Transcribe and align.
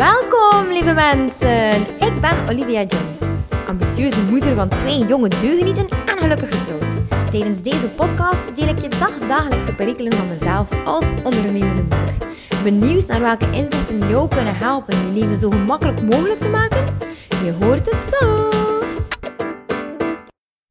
Welkom, 0.00 0.68
lieve 0.72 0.92
mensen. 0.92 1.80
Ik 1.98 2.20
ben 2.20 2.48
Olivia 2.48 2.82
Jones, 2.82 3.38
ambitieuze 3.66 4.22
moeder 4.22 4.54
van 4.54 4.68
twee 4.68 5.06
jonge 5.06 5.28
deugenieten 5.28 5.88
en 5.88 6.18
gelukkig 6.18 6.48
getrouwd. 6.58 6.94
Tijdens 7.30 7.62
deze 7.62 7.88
podcast 7.88 8.56
deel 8.56 8.68
ik 8.68 8.80
je 8.80 8.88
dagdagelijkse 8.88 9.74
perikelen 9.74 10.12
van 10.12 10.28
mezelf 10.28 10.84
als 10.84 11.04
ondernemende 11.24 11.82
moeder. 11.82 12.14
Benieuwd 12.62 13.06
naar 13.06 13.20
welke 13.20 13.50
inzichten 13.50 14.08
jou 14.08 14.28
kunnen 14.28 14.56
helpen 14.56 14.96
je 14.96 15.20
leven 15.20 15.36
zo 15.36 15.50
gemakkelijk 15.50 16.02
mogelijk 16.02 16.40
te 16.40 16.48
maken? 16.48 16.98
Je 17.44 17.52
hoort 17.52 17.90
het 17.90 18.14
zo. 18.14 18.48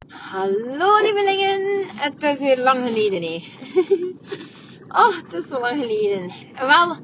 Hallo 0.07 1.00
lievelingen, 1.02 1.86
het 1.96 2.24
is 2.24 2.39
weer 2.39 2.60
lang 2.60 2.88
geleden 2.88 3.21
hè. 3.21 3.43
oh, 5.02 5.16
het 5.16 5.43
is 5.43 5.50
zo 5.50 5.60
lang 5.60 5.80
geleden. 5.80 6.32
Wel, 6.55 6.97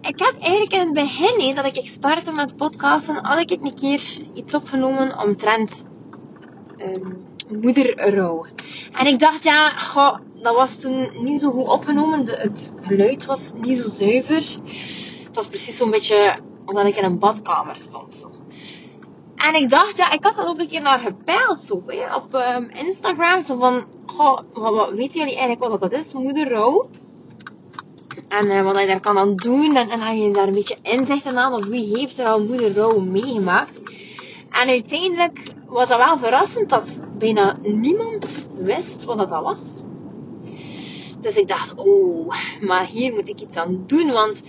ik 0.00 0.18
heb 0.18 0.34
eigenlijk 0.40 0.72
in 0.72 0.80
het 0.80 0.92
begin 0.92 1.54
dat 1.54 1.76
ik 1.76 1.86
startte 1.86 2.32
met 2.32 2.56
podcasten, 2.56 3.24
had 3.24 3.50
ik 3.50 3.50
een 3.50 3.74
keer 3.74 4.02
iets 4.34 4.54
opgenomen 4.54 5.18
omtrent 5.18 5.84
um, 6.78 7.26
moederrouw. 7.60 8.46
En 8.92 9.06
ik 9.06 9.18
dacht, 9.18 9.44
ja, 9.44 9.68
goh, 9.70 10.18
dat 10.34 10.54
was 10.54 10.80
toen 10.80 11.10
niet 11.18 11.40
zo 11.40 11.50
goed 11.50 11.68
opgenomen. 11.68 12.24
De, 12.24 12.36
het 12.36 12.72
geluid 12.80 13.24
was 13.24 13.52
niet 13.60 13.78
zo 13.78 13.88
zuiver. 13.88 14.44
Het 15.24 15.36
was 15.36 15.46
precies 15.46 15.76
zo'n 15.76 15.90
beetje 15.90 16.38
omdat 16.64 16.86
ik 16.86 16.96
in 16.96 17.04
een 17.04 17.18
badkamer 17.18 17.76
stond. 17.76 18.12
Zo. 18.12 18.30
En 19.36 19.54
ik 19.54 19.70
dacht, 19.70 19.96
ja, 19.96 20.10
ik 20.10 20.24
had 20.24 20.36
dat 20.36 20.46
ook 20.46 20.58
een 20.58 20.68
keer 20.68 20.82
naar 20.82 20.98
gepeild 20.98 21.60
zo, 21.60 21.82
hè, 21.86 22.14
op 22.14 22.34
um, 22.34 22.68
Instagram. 22.70 23.42
Zo 23.42 23.58
van, 23.58 23.86
goh, 24.06 24.40
wat, 24.52 24.74
wat, 24.74 24.90
weten 24.90 25.18
jullie 25.18 25.36
eigenlijk 25.36 25.60
wat 25.60 25.80
dat 25.80 25.92
is, 25.92 26.12
moederrouw? 26.12 26.88
En 28.28 28.46
uh, 28.46 28.62
wat 28.62 28.80
je 28.80 28.86
daar 28.86 29.00
kan 29.00 29.18
aan 29.18 29.36
doen. 29.36 29.76
En, 29.76 29.90
en 29.90 30.00
dan 30.00 30.18
je 30.18 30.30
daar 30.30 30.46
een 30.46 30.52
beetje 30.52 30.76
inzichten 30.82 31.38
aan. 31.38 31.54
Of 31.54 31.66
wie 31.66 31.96
heeft 31.96 32.18
er 32.18 32.26
al 32.26 32.42
moederrouw 32.42 33.00
meegemaakt. 33.00 33.80
En 34.50 34.68
uiteindelijk 34.68 35.38
was 35.66 35.88
dat 35.88 35.98
wel 35.98 36.18
verrassend 36.18 36.68
dat 36.68 37.00
bijna 37.18 37.58
niemand 37.62 38.48
wist 38.54 39.04
wat 39.04 39.18
dat 39.18 39.42
was. 39.42 39.82
Dus 41.20 41.36
ik 41.36 41.48
dacht, 41.48 41.74
oh, 41.74 42.34
maar 42.60 42.86
hier 42.86 43.12
moet 43.12 43.28
ik 43.28 43.40
iets 43.40 43.56
aan 43.56 43.82
doen. 43.86 44.12
Want 44.12 44.42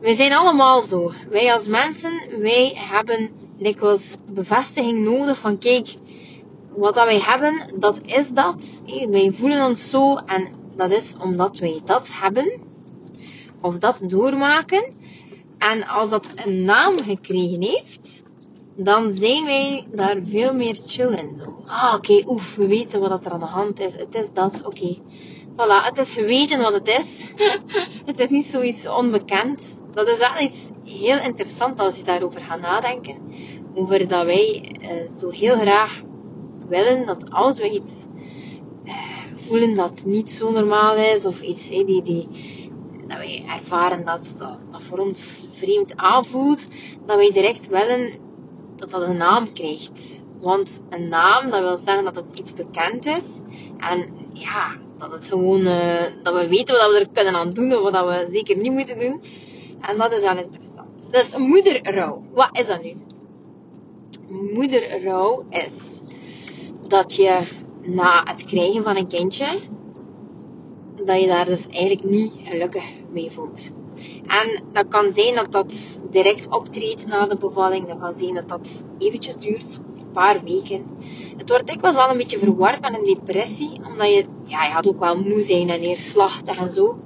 we 0.00 0.14
zijn 0.14 0.32
allemaal 0.32 0.80
zo. 0.80 1.12
Wij 1.30 1.52
als 1.52 1.66
mensen, 1.66 2.40
wij 2.40 2.72
hebben 2.76 3.30
dikwijls 3.58 4.16
bevestiging 4.30 5.04
nodig 5.04 5.38
van 5.38 5.58
kijk, 5.58 5.94
wat 6.74 6.94
dat 6.94 7.04
wij 7.04 7.20
hebben, 7.20 7.70
dat 7.74 8.00
is 8.04 8.28
dat. 8.28 8.82
Wij 9.10 9.32
voelen 9.32 9.66
ons 9.66 9.90
zo 9.90 10.16
en 10.16 10.48
dat 10.76 10.90
is 10.90 11.14
omdat 11.20 11.58
wij 11.58 11.80
dat 11.84 12.08
hebben. 12.12 12.74
Of 13.66 13.78
dat 13.78 14.02
doormaken. 14.06 14.92
En 15.58 15.86
als 15.86 16.10
dat 16.10 16.26
een 16.44 16.64
naam 16.64 16.98
gekregen 16.98 17.62
heeft, 17.62 18.22
dan 18.76 19.12
zijn 19.12 19.44
wij 19.44 19.86
daar 19.92 20.16
veel 20.22 20.54
meer 20.54 20.74
chill 20.86 21.12
in. 21.12 21.36
Zo. 21.36 21.62
Ah, 21.66 21.94
oké, 21.96 22.22
oef, 22.26 22.54
we 22.54 22.66
weten 22.66 23.00
wat 23.00 23.24
er 23.24 23.32
aan 23.32 23.40
de 23.40 23.46
hand 23.46 23.80
is. 23.80 23.96
Het 23.96 24.14
is 24.14 24.32
dat, 24.32 24.62
oké. 24.64 24.96
Voilà, 25.52 25.84
het 25.84 25.98
is 25.98 26.12
geweten 26.12 26.60
wat 26.60 26.72
het 26.72 26.88
is. 26.88 27.24
het 28.10 28.20
is 28.20 28.28
niet 28.28 28.46
zoiets 28.46 28.88
onbekend. 28.88 29.82
Dat 29.94 30.08
is 30.08 30.18
wel 30.18 30.40
iets 30.40 30.68
heel 30.84 31.18
interessant 31.18 31.80
als 31.80 31.96
je 31.96 32.04
daarover 32.04 32.40
gaat 32.40 32.60
nadenken. 32.60 33.16
Over 33.74 34.08
dat 34.08 34.24
wij 34.24 34.72
uh, 34.80 35.10
zo 35.18 35.30
heel 35.30 35.56
graag 35.58 36.00
willen 36.68 37.06
dat 37.06 37.30
als 37.30 37.58
we 37.58 37.70
iets 37.70 37.92
uh, 38.84 38.92
voelen 39.34 39.74
dat 39.74 40.04
niet 40.06 40.30
zo 40.30 40.50
normaal 40.50 40.96
is, 40.96 41.26
of 41.26 41.40
iets 41.40 41.68
hey, 41.68 41.84
die, 41.84 42.02
die, 42.02 42.28
dat 43.06 43.18
wij 43.18 43.44
ervaren 43.48 44.04
dat, 44.04 44.34
dat, 44.38 44.82
voor 44.82 44.98
ons 44.98 45.46
vreemd 45.50 45.96
aanvoelt, 45.96 46.66
dat 47.06 47.16
wij 47.16 47.30
direct 47.30 47.66
willen 47.66 48.24
dat 48.76 48.90
dat 48.90 49.02
een 49.02 49.16
naam 49.16 49.52
krijgt. 49.52 50.24
Want 50.40 50.80
een 50.88 51.08
naam, 51.08 51.50
dat 51.50 51.60
wil 51.60 51.78
zeggen 51.84 52.04
dat 52.04 52.16
het 52.16 52.38
iets 52.38 52.52
bekend 52.52 53.06
is. 53.06 53.22
En 53.78 54.14
ja, 54.32 54.76
dat 54.98 55.12
het 55.12 55.28
gewoon, 55.28 55.60
uh, 55.60 56.02
dat 56.22 56.34
we 56.34 56.48
weten 56.48 56.74
wat 56.74 56.90
we 56.92 56.98
er 56.98 57.08
kunnen 57.12 57.34
aan 57.34 57.50
doen, 57.50 57.72
of 57.72 57.90
wat 57.90 58.06
we 58.06 58.28
zeker 58.30 58.56
niet 58.56 58.72
moeten 58.72 58.98
doen. 58.98 59.22
En 59.80 59.98
dat 59.98 60.12
is 60.12 60.20
wel 60.20 60.38
interessant. 60.38 61.12
Dus 61.12 61.36
moederrouw. 61.36 62.22
Wat 62.32 62.58
is 62.58 62.66
dat 62.66 62.82
nu? 62.82 62.94
Moederrouw 64.28 65.44
is 65.50 66.00
dat 66.88 67.14
je 67.14 67.46
na 67.82 68.22
het 68.24 68.44
krijgen 68.44 68.84
van 68.84 68.96
een 68.96 69.08
kindje, 69.08 69.60
dat 71.06 71.20
je 71.20 71.26
daar 71.26 71.44
dus 71.44 71.66
eigenlijk 71.68 72.10
niet 72.10 72.32
gelukkig 72.44 72.84
mee 73.10 73.30
voelt. 73.30 73.70
En 74.26 74.62
dat 74.72 74.88
kan 74.88 75.12
zijn 75.12 75.34
dat 75.34 75.52
dat 75.52 76.00
direct 76.10 76.48
optreedt 76.48 77.06
na 77.06 77.26
de 77.26 77.36
bevalling. 77.36 77.88
Dat 77.88 77.98
kan 77.98 78.16
zijn 78.16 78.34
dat 78.34 78.48
dat 78.48 78.86
eventjes 78.98 79.36
duurt, 79.36 79.80
een 79.98 80.12
paar 80.12 80.42
weken. 80.44 80.84
Het 81.36 81.48
wordt 81.48 81.66
dikwijls 81.66 81.96
wel 81.96 82.10
een 82.10 82.16
beetje 82.16 82.38
verward 82.38 82.80
met 82.80 82.98
een 82.98 83.14
depressie, 83.14 83.80
omdat 83.84 84.08
je, 84.08 84.24
ja, 84.44 84.64
je 84.64 84.72
gaat 84.72 84.88
ook 84.88 85.00
wel 85.00 85.18
moe 85.18 85.40
zijn 85.40 85.70
en 85.70 85.80
neerslachtig 85.80 86.58
en 86.58 86.70
zo. 86.70 86.98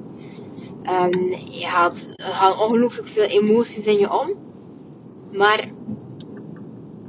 Um, 0.82 1.30
je 1.50 1.66
gaat, 1.66 2.08
er 2.16 2.32
gaan 2.32 2.58
ongelooflijk 2.58 3.08
veel 3.08 3.26
emoties 3.26 3.86
in 3.86 3.98
je 3.98 4.12
om. 4.12 4.34
Maar 5.32 5.70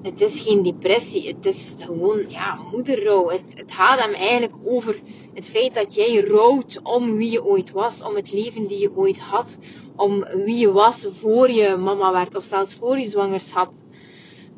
het 0.02 0.22
is 0.22 0.42
geen 0.42 0.64
depressie, 0.64 1.28
het 1.28 1.46
is 1.46 1.74
gewoon 1.78 2.26
ja, 2.28 2.60
moederrouw. 2.72 3.30
Het, 3.30 3.54
het 3.56 3.74
gaat 3.74 4.00
hem 4.00 4.14
eigenlijk 4.14 4.54
over 4.66 5.02
het 5.34 5.50
feit 5.50 5.74
dat 5.74 5.94
jij 5.94 6.20
rouwt 6.20 6.80
om 6.84 7.18
wie 7.18 7.32
je 7.32 7.46
ooit 7.46 7.72
was, 7.72 8.04
om 8.04 8.16
het 8.16 8.34
leven 8.34 8.68
die 8.68 8.80
je 8.80 8.96
ooit 8.96 9.20
had, 9.20 9.58
om 9.96 10.26
wie 10.46 10.58
je 10.58 10.72
was 10.72 11.08
voor 11.20 11.52
je 11.52 11.76
mama 11.76 12.12
werd 12.12 12.36
of 12.36 12.44
zelfs 12.44 12.74
voor 12.74 13.00
je 13.00 13.06
zwangerschap. 13.06 13.72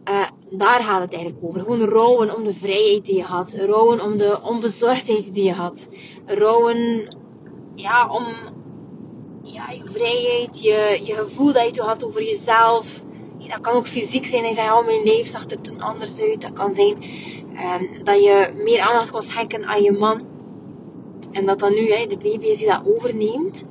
Uh, 0.10 0.28
daar 0.50 0.84
gaat 0.84 1.02
het 1.02 1.14
eigenlijk 1.14 1.44
over. 1.46 1.60
Gewoon 1.60 1.82
rouwen 1.82 2.36
om 2.36 2.44
de 2.44 2.54
vrijheid 2.54 3.06
die 3.06 3.16
je 3.16 3.24
had. 3.24 3.54
Rouwen 3.54 4.02
om 4.02 4.18
de 4.18 4.40
onbezorgdheid 4.44 5.34
die 5.34 5.44
je 5.44 5.54
had. 5.54 5.88
Rouwen 6.26 7.08
ja, 7.76 8.08
om 8.10 8.26
je 9.44 9.82
vrijheid, 9.84 10.64
je, 10.64 11.02
je 11.04 11.14
gevoel 11.14 11.54
dat 11.54 11.66
je 11.66 11.72
toen 11.72 11.86
had 11.86 12.06
over 12.06 12.24
jezelf. 12.24 13.02
Dat 13.48 13.60
kan 13.60 13.74
ook 13.74 13.88
fysiek 13.88 14.26
zijn. 14.26 14.42
Dat 14.42 14.52
je 14.52 14.58
zegt, 14.58 14.72
oh, 14.72 14.86
mijn 14.86 15.04
leven 15.04 15.30
zag 15.30 15.50
er 15.50 15.62
toen 15.62 15.82
anders 15.82 16.22
uit. 16.22 16.42
Dat 16.42 16.54
kan 16.54 16.74
zijn 16.74 17.04
uh, 17.54 18.04
dat 18.04 18.24
je 18.24 18.52
meer 18.56 18.80
aandacht 18.80 19.12
kon 19.12 19.22
schenken 19.22 19.66
aan 19.66 19.82
je 19.82 19.92
man. 19.92 20.33
En 21.34 21.46
dat 21.46 21.60
dan 21.60 21.74
nu 21.74 21.92
hè, 21.92 22.06
de 22.06 22.18
baby 22.18 22.46
is 22.46 22.58
die 22.58 22.68
dat 22.68 22.82
overneemt. 22.86 23.64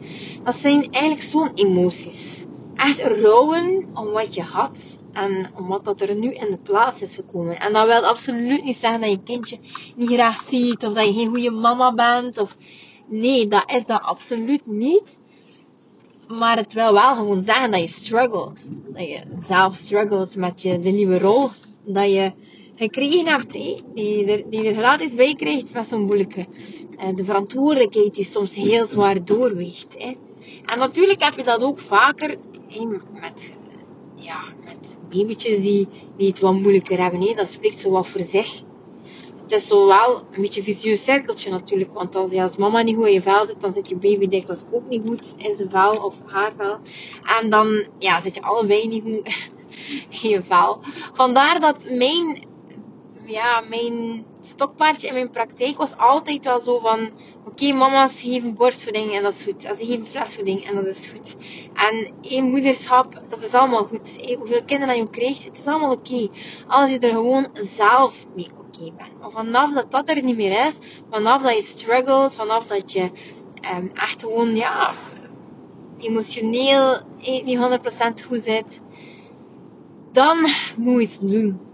Dat 0.43 0.55
zijn 0.55 0.93
eigenlijk 0.93 1.23
zo'n 1.23 1.51
emoties. 1.55 2.47
Echt 2.75 3.03
rouwen 3.03 3.89
om 3.95 4.11
wat 4.11 4.35
je 4.35 4.43
had 4.43 4.99
en 5.13 5.51
om 5.57 5.67
wat 5.69 5.85
dat 5.85 6.01
er 6.01 6.15
nu 6.15 6.33
in 6.33 6.51
de 6.51 6.59
plaats 6.63 7.03
is 7.03 7.15
gekomen. 7.15 7.61
En 7.61 7.73
dat 7.73 7.87
wil 7.87 8.07
absoluut 8.07 8.65
niet 8.65 8.77
zeggen 8.77 9.01
dat 9.01 9.11
je 9.11 9.23
kindje 9.25 9.59
niet 9.97 10.09
graag 10.09 10.45
ziet 10.49 10.87
of 10.87 10.93
dat 10.93 11.07
je 11.07 11.13
geen 11.13 11.29
goede 11.29 11.51
mama 11.51 11.95
bent. 11.95 12.39
Of... 12.39 12.57
Nee, 13.07 13.49
dat 13.49 13.71
is 13.71 13.87
dat 13.87 14.03
absoluut 14.03 14.67
niet. 14.67 15.19
Maar 16.29 16.57
het 16.57 16.73
wil 16.73 16.93
wel 16.93 17.15
gewoon 17.15 17.45
zeggen 17.45 17.71
dat 17.71 17.81
je 17.81 17.89
struggelt. 17.89 18.71
Dat 18.89 19.05
je 19.05 19.21
zelf 19.49 19.75
struggelt 19.75 20.37
met 20.37 20.63
je, 20.63 20.81
de 20.81 20.91
nieuwe 20.91 21.19
rol 21.19 21.49
dat 21.85 22.07
je 22.07 22.33
gekregen 22.75 23.27
hebt. 23.27 23.53
Die, 23.53 24.25
er, 24.25 24.51
die 24.51 24.69
er 24.69 24.75
gratis 24.75 25.15
bij 25.15 25.35
krijgt 25.35 25.75
met 25.75 25.87
zo'n 25.87 26.05
moeilijke. 26.05 26.47
Uh, 26.99 27.15
de 27.15 27.25
verantwoordelijkheid 27.25 28.15
die 28.15 28.25
soms 28.25 28.55
heel 28.55 28.87
zwaar 28.87 29.25
doorweegt. 29.25 29.97
En 30.65 30.79
natuurlijk 30.79 31.23
heb 31.23 31.37
je 31.37 31.43
dat 31.43 31.61
ook 31.61 31.79
vaker 31.79 32.37
met, 33.21 33.57
ja, 34.15 34.41
met 34.65 34.99
babytjes 35.09 35.61
die, 35.61 35.89
die 36.17 36.29
het 36.29 36.41
wat 36.41 36.55
moeilijker 36.55 36.99
hebben. 36.99 37.37
Dat 37.37 37.49
spreekt 37.49 37.79
zo 37.79 37.91
wat 37.91 38.09
voor 38.09 38.21
zich. 38.21 38.63
Het 39.43 39.61
is 39.61 39.67
zo 39.67 39.87
wel 39.87 40.23
een 40.33 40.41
beetje 40.41 40.61
een 40.61 40.67
vicieus 40.67 41.05
cirkeltje 41.05 41.51
natuurlijk. 41.51 41.93
Want 41.93 42.17
als 42.17 42.31
je 42.31 42.43
als 42.43 42.57
mama 42.57 42.83
niet 42.83 42.97
goed 42.97 43.07
in 43.07 43.13
je 43.13 43.23
vel 43.23 43.47
zit, 43.47 43.61
dan 43.61 43.73
zit 43.73 43.89
je 43.89 43.97
baby 43.97 44.29
dikwijls 44.29 44.65
ook 44.73 44.89
niet 44.89 45.09
goed 45.09 45.35
in 45.37 45.55
zijn 45.55 45.71
vel 45.71 45.97
of 45.97 46.17
haar 46.27 46.53
vel. 46.57 46.79
En 47.41 47.51
dan 47.51 47.87
ja, 47.99 48.21
zit 48.21 48.35
je 48.35 48.43
allebei 48.43 48.89
niet 48.89 49.03
goed 49.03 49.51
in 50.23 50.29
je 50.29 50.43
vel. 50.43 50.79
Vandaar 51.13 51.61
dat 51.61 51.87
mijn 51.91 52.51
ja, 53.25 53.61
mijn 53.69 54.25
stokpaardje 54.41 55.07
in 55.07 55.15
mijn 55.15 55.31
praktijk 55.31 55.77
was 55.77 55.97
altijd 55.97 56.45
wel 56.45 56.61
zo 56.61 56.79
van... 56.79 57.11
Oké, 57.45 57.73
mama's 57.73 58.21
geven 58.21 58.55
borstvoeding 58.55 59.13
en 59.13 59.23
dat 59.23 59.33
is 59.33 59.45
goed. 59.45 59.65
En 59.65 59.77
ze 59.77 59.85
geven 59.85 60.07
flesvoeding 60.07 60.65
en 60.65 60.75
dat 60.75 60.87
is 60.87 61.07
goed. 61.07 61.37
En 61.75 62.13
één 62.21 62.51
moederschap, 62.51 63.23
dat 63.29 63.43
is 63.45 63.53
allemaal 63.53 63.85
goed. 63.85 64.17
Hey, 64.21 64.35
hoeveel 64.39 64.65
kinderen 64.65 64.97
je 64.97 65.11
krijgt, 65.11 65.45
het 65.45 65.59
is 65.59 65.67
allemaal 65.67 65.93
oké. 65.93 66.29
Als 66.67 66.91
je 66.91 66.99
er 66.99 67.11
gewoon 67.11 67.49
zelf 67.77 68.27
mee 68.35 68.49
oké 68.59 68.93
bent. 68.97 69.21
Maar 69.21 69.31
vanaf 69.31 69.75
dat 69.75 69.91
dat 69.91 70.09
er 70.09 70.23
niet 70.23 70.37
meer 70.37 70.67
is, 70.67 70.79
vanaf 71.11 71.43
dat 71.43 71.57
je 71.57 71.63
struggelt, 71.63 72.35
vanaf 72.35 72.67
dat 72.67 72.93
je 72.93 73.11
um, 73.77 73.91
echt 73.95 74.23
gewoon, 74.23 74.57
ja, 74.57 74.93
emotioneel 75.99 77.01
niet 77.19 77.59
100% 78.23 78.27
goed 78.27 78.43
zit, 78.43 78.81
dan 80.13 80.39
moet 80.77 81.01
je 81.01 81.09
het 81.09 81.31
doen 81.31 81.71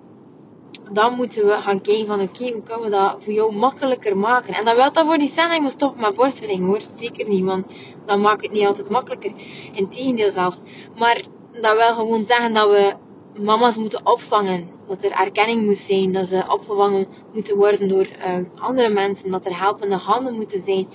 dan 0.93 1.15
moeten 1.15 1.47
we 1.47 1.53
gaan 1.53 1.81
kijken 1.81 2.07
van 2.07 2.21
oké, 2.21 2.53
hoe 2.53 2.63
kunnen 2.63 2.85
we 2.85 2.91
dat 2.91 3.17
voor 3.19 3.33
jou 3.33 3.55
makkelijker 3.55 4.17
maken. 4.17 4.55
En 4.55 4.65
dat 4.65 4.75
wil 4.75 4.93
dat 4.93 5.07
voor 5.07 5.19
dat 5.19 5.55
je 5.55 5.59
moet 5.61 5.71
stoppen 5.71 6.01
met 6.01 6.15
borstvoeding 6.15 6.67
hoor. 6.67 6.81
Zeker 6.95 7.29
niet, 7.29 7.45
want 7.45 7.67
dat 8.05 8.19
maakt 8.19 8.43
het 8.43 8.53
niet 8.53 8.67
altijd 8.67 8.91
makkelijker. 8.91 9.33
Integendeel 9.73 10.31
zelfs. 10.31 10.63
Maar 10.97 11.23
dat 11.61 11.77
wil 11.77 11.95
gewoon 11.95 12.25
zeggen 12.25 12.55
dat 12.55 12.69
we 12.69 12.95
mama's 13.43 13.77
moeten 13.77 14.07
opvangen. 14.07 14.69
Dat 14.87 15.05
er 15.05 15.11
erkenning 15.11 15.67
moet 15.67 15.77
zijn. 15.77 16.13
Dat 16.13 16.27
ze 16.27 16.45
opgevangen 16.49 17.07
moeten 17.33 17.57
worden 17.57 17.89
door 17.89 18.07
uh, 18.07 18.37
andere 18.55 18.89
mensen. 18.89 19.31
Dat 19.31 19.47
er 19.47 19.59
helpende 19.59 19.97
handen 19.97 20.35
moeten 20.35 20.63
zijn. 20.65 20.89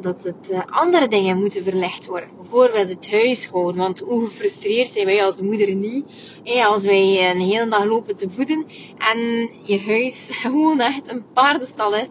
Dat 0.00 0.22
het 0.22 0.48
uh, 0.50 0.60
andere 0.66 1.08
dingen 1.08 1.38
moeten 1.38 1.62
verlegd 1.62 2.06
worden. 2.06 2.28
Bijvoorbeeld 2.36 2.88
het 2.88 3.10
huishouden. 3.10 3.76
Want 3.76 4.00
hoe 4.00 4.24
gefrustreerd 4.24 4.92
zijn 4.92 5.06
wij 5.06 5.24
als 5.24 5.40
moeder 5.40 5.74
niet. 5.74 6.04
Als 6.44 6.84
wij 6.84 7.30
een 7.30 7.40
hele 7.40 7.68
dag 7.68 7.84
lopen 7.84 8.16
te 8.16 8.28
voeden. 8.28 8.66
En 8.98 9.50
je 9.62 9.80
huis 9.86 10.28
gewoon 10.42 10.80
echt 10.80 11.12
een 11.12 11.24
paardenstal 11.32 11.94
is. 11.94 12.08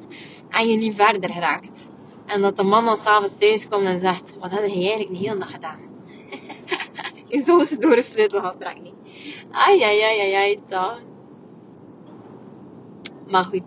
En 0.50 0.68
je 0.68 0.78
niet 0.78 0.95
verder 0.95 1.30
raakt. 1.39 1.88
En 2.25 2.42
dat 2.42 2.57
de 2.57 2.63
man 2.63 2.86
dan 2.86 2.98
s'avonds 2.98 3.38
thuis 3.38 3.68
komt 3.68 3.86
en 3.86 4.00
zegt. 4.00 4.38
Wat 4.39 4.51
heb 4.51 4.66
je 4.66 4.74
eigenlijk 4.74 5.10
de 5.10 5.18
hele 5.18 5.38
dag 5.38 5.51
gedaan? 5.51 5.80
je 7.27 7.44
zo 7.45 7.63
ze 7.63 7.77
door 7.77 7.95
de 7.95 8.01
sleutel 8.01 8.42
gaat 8.42 8.60
trekken. 8.60 8.94
Ai, 9.51 9.81
ai, 9.81 10.01
ai, 10.01 10.19
ai, 10.19 10.34
ai, 10.34 10.60
toch. 10.66 11.01
Maar 13.27 13.44
goed. 13.44 13.63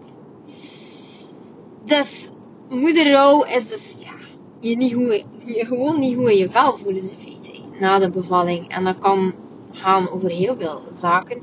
Dus, 1.85 2.31
moederrouw 2.69 3.45
is 3.45 3.69
dus, 3.69 3.94
ja, 3.94 3.94
je, 4.69 4.77
niet 4.77 4.93
hoe, 4.93 5.23
je 5.45 5.65
gewoon 5.67 6.01
niet 6.01 6.17
hoe 6.17 6.39
je 6.39 6.51
vel 6.51 6.77
voelen 6.77 7.03
in 7.03 7.19
feite. 7.19 7.61
Na 7.81 7.99
de 7.99 8.11
bevalling. 8.11 8.69
En 8.69 8.85
dat 8.85 8.99
kan 8.99 9.35
gaan 9.73 10.11
over 10.11 10.31
heel 10.31 10.55
veel 10.59 10.83
zaken. 10.93 11.43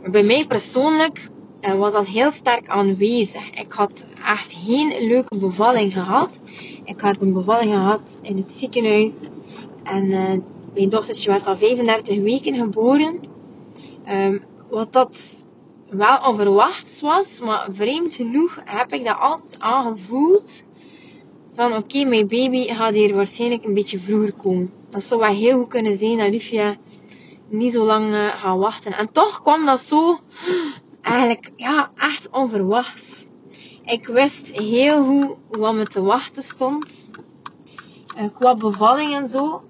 Maar 0.00 0.10
bij 0.10 0.22
mij 0.22 0.46
persoonlijk 0.46 1.28
uh, 1.60 1.74
was 1.74 1.92
dat 1.92 2.06
heel 2.06 2.30
sterk 2.30 2.68
aanwezig. 2.68 3.50
Ik 3.50 3.72
had 3.72 4.06
echt 4.26 4.52
geen 4.52 5.06
leuke 5.06 5.38
bevalling 5.38 5.92
gehad. 5.92 6.38
Ik 6.84 7.00
had 7.00 7.20
een 7.20 7.32
bevalling 7.32 7.72
gehad 7.72 8.18
in 8.22 8.36
het 8.36 8.50
ziekenhuis. 8.50 9.14
En 9.82 10.04
uh, 10.04 10.32
mijn 10.74 10.88
dochtertje 10.88 11.30
werd 11.30 11.46
al 11.46 11.56
35 11.56 12.18
weken 12.18 12.54
geboren. 12.54 13.20
Um, 14.08 14.42
wat 14.70 14.92
dat 14.92 15.46
wel 15.88 16.18
onverwachts 16.28 17.00
was, 17.00 17.40
maar 17.40 17.68
vreemd 17.72 18.14
genoeg 18.14 18.60
heb 18.64 18.92
ik 18.92 19.04
dat 19.04 19.18
altijd 19.18 19.58
aangevoeld. 19.58 20.64
Van 21.58 21.76
oké, 21.76 22.04
mijn 22.04 22.28
baby 22.28 22.66
gaat 22.66 22.94
hier 22.94 23.14
waarschijnlijk 23.14 23.64
een 23.64 23.74
beetje 23.74 23.98
vroeger 23.98 24.32
komen. 24.32 24.72
Dat 24.90 25.04
zou 25.04 25.20
wel 25.20 25.34
heel 25.34 25.58
goed 25.58 25.68
kunnen 25.68 25.96
zijn 25.96 26.18
dat 26.18 26.28
Liefje 26.28 26.76
niet 27.48 27.72
zo 27.72 27.84
lang 27.84 28.12
uh, 28.12 28.28
gaat 28.28 28.58
wachten. 28.58 28.92
En 28.92 29.12
toch 29.12 29.42
kwam 29.42 29.64
dat 29.64 29.80
zo 29.80 30.18
eigenlijk 31.02 31.52
ja, 31.56 31.90
echt 31.96 32.30
onverwachts. 32.30 33.26
Ik 33.84 34.06
wist 34.06 34.50
heel 34.50 35.04
goed 35.04 35.36
wat 35.50 35.74
me 35.74 35.86
te 35.86 36.02
wachten 36.02 36.42
stond. 36.42 37.10
Uh, 38.16 38.34
qua 38.34 38.54
bevalling 38.54 39.14
en 39.14 39.28
zo. 39.28 39.62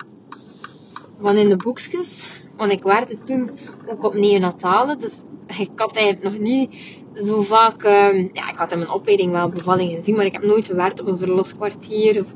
Van 1.20 1.36
in 1.36 1.48
de 1.48 1.56
boekjes. 1.56 2.26
Want 2.56 2.72
ik 2.72 2.82
werkte 2.82 3.22
toen 3.22 3.50
ook 3.86 4.04
op 4.04 4.14
neonatale. 4.14 4.96
Dus 4.96 5.22
ik 5.58 5.70
had 5.76 5.96
eigenlijk 5.96 6.24
nog 6.24 6.38
niet 6.38 6.74
zo 7.14 7.42
vaak... 7.42 7.84
Uh, 7.84 8.18
ja, 8.32 8.50
ik 8.50 8.56
had 8.56 8.72
in 8.72 8.78
mijn 8.78 8.90
opleiding 8.90 9.32
wel 9.32 9.48
bevallingen 9.48 9.96
gezien. 9.96 10.16
Maar 10.16 10.24
ik 10.24 10.32
heb 10.32 10.42
nooit 10.42 10.66
gewerkt 10.66 11.00
op 11.00 11.06
een 11.06 11.18
verloskwartier. 11.18 12.20
Of, 12.20 12.34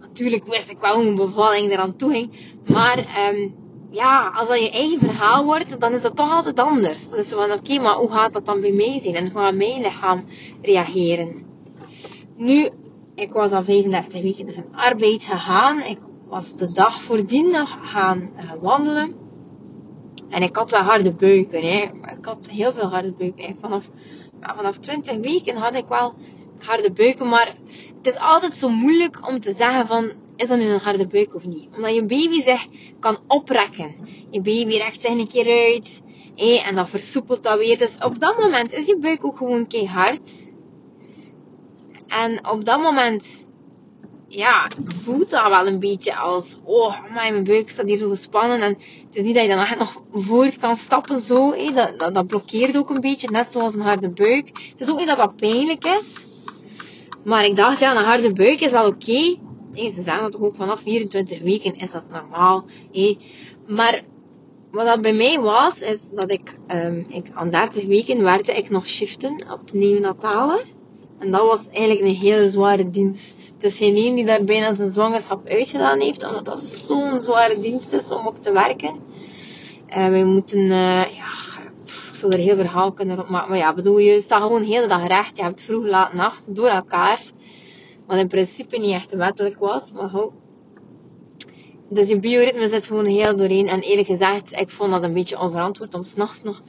natuurlijk 0.00 0.46
wist 0.46 0.70
ik 0.70 0.78
wel 0.80 0.94
hoe 0.94 1.04
een 1.04 1.14
bevalling 1.14 1.70
eraan 1.70 1.96
toe 1.96 2.12
ging. 2.12 2.30
Maar... 2.66 3.28
Um, 3.32 3.60
ja, 3.92 4.32
als 4.34 4.48
dat 4.48 4.60
je 4.60 4.70
eigen 4.70 4.98
verhaal 4.98 5.44
wordt, 5.44 5.80
dan 5.80 5.92
is 5.92 6.02
dat 6.02 6.16
toch 6.16 6.30
altijd 6.30 6.58
anders. 6.58 7.08
Dus 7.08 7.32
van, 7.32 7.52
oké, 7.52 7.80
maar 7.80 7.94
hoe 7.94 8.10
gaat 8.10 8.32
dat 8.32 8.44
dan 8.46 8.60
bij 8.60 8.72
mij 8.72 9.00
zijn? 9.02 9.14
En 9.14 9.30
hoe 9.30 9.40
gaat 9.40 9.54
mijn 9.54 9.82
lichaam 9.82 10.24
reageren? 10.62 11.46
Nu, 12.36 12.68
ik 13.14 13.32
was 13.32 13.52
al 13.52 13.64
35 13.64 14.22
weken 14.22 14.46
dus 14.46 14.56
in 14.56 14.64
arbeid 14.72 15.24
gegaan. 15.24 15.80
Ik 15.80 15.98
was 16.26 16.54
de 16.54 16.70
dag 16.70 17.02
voordien 17.02 17.50
nog 17.50 17.78
gaan 17.82 18.30
uh, 18.36 18.52
wandelen. 18.60 19.14
En 20.32 20.42
ik 20.42 20.56
had 20.56 20.70
wel 20.70 20.80
harde 20.80 21.12
buiken. 21.12 21.62
Hè. 21.62 21.82
Ik 22.16 22.24
had 22.24 22.48
heel 22.50 22.72
veel 22.72 22.88
harde 22.88 23.12
buiken. 23.12 23.44
Hè. 23.44 23.54
Vanaf, 23.60 23.90
vanaf 24.40 24.78
20 24.78 25.16
weken 25.16 25.56
had 25.56 25.74
ik 25.74 25.88
wel 25.88 26.14
harde 26.58 26.92
buiken. 26.92 27.28
Maar 27.28 27.54
het 27.96 28.06
is 28.06 28.16
altijd 28.16 28.54
zo 28.54 28.68
moeilijk 28.68 29.28
om 29.28 29.40
te 29.40 29.54
zeggen 29.58 29.86
van 29.86 30.12
is 30.36 30.48
dat 30.48 30.58
nu 30.58 30.64
een 30.64 30.80
harde 30.80 31.06
buik 31.06 31.34
of 31.34 31.44
niet? 31.44 31.68
Omdat 31.76 31.94
je 31.94 32.04
baby 32.04 32.42
zich 32.42 32.66
kan 33.00 33.18
oprekken. 33.26 33.94
Je 34.30 34.40
baby 34.40 34.76
recht 34.76 35.00
zich 35.00 35.10
een 35.10 35.28
keer 35.28 35.72
uit. 35.72 36.02
en 36.64 36.74
dat 36.74 36.88
versoepelt 36.88 37.42
dat 37.42 37.58
weer. 37.58 37.78
Dus 37.78 37.96
op 37.98 38.20
dat 38.20 38.38
moment 38.38 38.72
is 38.72 38.86
je 38.86 38.98
buik 38.98 39.24
ook 39.24 39.36
gewoon 39.36 39.66
keihard. 39.66 40.52
En 42.06 42.48
op 42.50 42.64
dat 42.64 42.80
moment, 42.80 43.50
ja, 44.34 44.70
voelt 45.02 45.30
dat 45.30 45.48
wel 45.48 45.66
een 45.66 45.78
beetje 45.78 46.16
als, 46.16 46.56
oh, 46.64 47.12
mijn 47.12 47.44
buik 47.44 47.70
staat 47.70 47.88
hier 47.88 47.96
zo 47.96 48.08
gespannen. 48.08 48.60
En 48.60 48.76
het 49.06 49.16
is 49.16 49.22
niet 49.22 49.34
dat 49.34 49.42
je 49.42 49.48
dan 49.48 49.58
echt 49.58 49.78
nog 49.78 50.02
voort 50.12 50.58
kan 50.58 50.76
stappen 50.76 51.20
zo. 51.20 51.54
dat, 51.74 51.98
dat, 51.98 52.14
dat 52.14 52.26
blokkeert 52.26 52.76
ook 52.76 52.90
een 52.90 53.00
beetje, 53.00 53.30
net 53.30 53.52
zoals 53.52 53.74
een 53.74 53.80
harde 53.80 54.08
buik. 54.08 54.50
Het 54.70 54.80
is 54.80 54.90
ook 54.90 54.98
niet 54.98 55.06
dat 55.06 55.16
dat 55.16 55.36
pijnlijk 55.36 55.84
is. 55.84 56.04
Maar 57.24 57.44
ik 57.44 57.56
dacht, 57.56 57.80
ja, 57.80 57.96
een 57.96 58.04
harde 58.04 58.32
buik 58.32 58.60
is 58.60 58.72
wel 58.72 58.86
oké. 58.86 59.36
Hey, 59.72 59.92
ze 59.92 60.02
zeggen 60.02 60.22
dat 60.30 60.40
ook 60.40 60.54
vanaf 60.54 60.80
24 60.80 61.40
weken 61.40 61.76
is 61.76 61.90
dat 61.90 62.04
normaal. 62.12 62.64
Hey. 62.92 63.18
Maar 63.66 64.02
wat 64.70 64.86
dat 64.86 65.00
bij 65.02 65.14
mij 65.14 65.40
was, 65.40 65.80
is 65.80 65.98
dat 66.12 66.30
ik, 66.30 66.56
um, 66.68 67.06
ik 67.08 67.26
aan 67.34 67.50
30 67.50 67.84
weken 67.84 68.22
werkte 68.22 68.52
ik 68.52 68.70
nog 68.70 68.88
shiften 68.88 69.44
op 69.50 69.72
neonatale. 69.72 70.64
En 71.22 71.30
dat 71.30 71.46
was 71.46 71.60
eigenlijk 71.70 72.08
een 72.08 72.14
hele 72.14 72.48
zware 72.48 72.90
dienst. 72.90 73.52
Het 73.54 73.64
is 73.64 73.76
geen 73.76 74.14
die 74.14 74.24
daar 74.24 74.44
bijna 74.44 74.74
zijn 74.74 74.90
zwangerschap 74.90 75.48
uitgedaan 75.48 76.00
heeft, 76.00 76.26
omdat 76.26 76.44
dat 76.44 76.60
zo'n 76.60 77.20
zware 77.20 77.60
dienst 77.60 77.92
is 77.92 78.10
om 78.10 78.26
op 78.26 78.40
te 78.40 78.52
werken. 78.52 78.94
Uh, 79.88 80.08
wij 80.08 80.24
moeten, 80.24 80.58
uh, 80.58 80.70
ja, 81.16 81.30
ik 81.84 82.14
zal 82.14 82.30
er 82.30 82.38
heel 82.38 82.56
verhaal 82.56 82.92
kunnen 82.92 83.16
rondmaken. 83.16 83.48
Maar 83.48 83.58
ja, 83.58 83.74
bedoel, 83.74 83.98
je 83.98 84.20
staat 84.20 84.42
gewoon 84.42 84.60
de 84.60 84.68
hele 84.68 84.86
dag 84.86 85.06
recht. 85.06 85.36
Je 85.36 85.42
hebt 85.42 85.60
vroeg, 85.60 85.84
laat, 85.84 86.12
nacht 86.12 86.54
door 86.54 86.68
elkaar. 86.68 87.20
Wat 88.06 88.18
in 88.18 88.28
principe 88.28 88.78
niet 88.78 88.92
echt 88.92 89.14
wettelijk 89.14 89.58
was, 89.58 89.92
maar 89.92 90.08
goed. 90.08 90.30
Dus 91.88 92.08
je 92.08 92.20
bioritme 92.20 92.68
zit 92.68 92.86
gewoon 92.86 93.06
heel 93.06 93.36
doorheen. 93.36 93.68
En 93.68 93.80
eerlijk 93.80 94.06
gezegd, 94.06 94.52
ik 94.52 94.70
vond 94.70 94.90
dat 94.90 95.04
een 95.04 95.12
beetje 95.12 95.40
onverantwoord 95.40 95.94
om 95.94 96.04
s'nachts 96.04 96.42
nog 96.42 96.62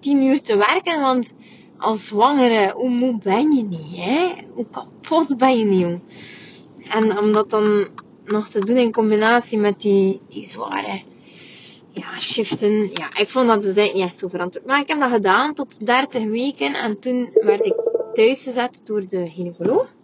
10 0.00 0.22
uur 0.22 0.40
te 0.40 0.56
werken. 0.56 1.00
Want 1.00 1.32
als 1.80 2.06
zwangere, 2.06 2.72
hoe 2.72 2.90
moe 2.90 3.18
ben 3.18 3.52
je 3.52 3.62
niet, 3.62 3.96
hè? 3.96 4.32
Hoe 4.54 4.66
kapot 4.70 5.36
ben 5.36 5.58
je 5.58 5.64
niet, 5.64 5.80
jong? 5.80 6.00
En 6.88 7.18
om 7.18 7.32
dat 7.32 7.50
dan 7.50 7.88
nog 8.24 8.48
te 8.48 8.64
doen 8.64 8.76
in 8.76 8.92
combinatie 8.92 9.58
met 9.58 9.80
die, 9.80 10.20
die 10.28 10.48
zware 10.48 11.00
ja, 11.92 12.18
shiften. 12.18 12.90
Ja, 12.92 13.16
ik 13.18 13.28
vond 13.28 13.46
dat 13.46 13.62
dus 13.62 13.74
niet 13.74 14.02
echt 14.02 14.18
zo 14.18 14.28
verantwoord. 14.28 14.66
Maar 14.66 14.80
ik 14.80 14.88
heb 14.88 15.00
dat 15.00 15.10
gedaan 15.10 15.54
tot 15.54 15.86
30 15.86 16.24
weken. 16.24 16.74
En 16.74 16.98
toen 16.98 17.30
werd 17.32 17.66
ik 17.66 17.74
thuisgezet 18.12 18.80
door 18.84 19.06
de 19.06 19.28
gynaecoloog. 19.28 19.94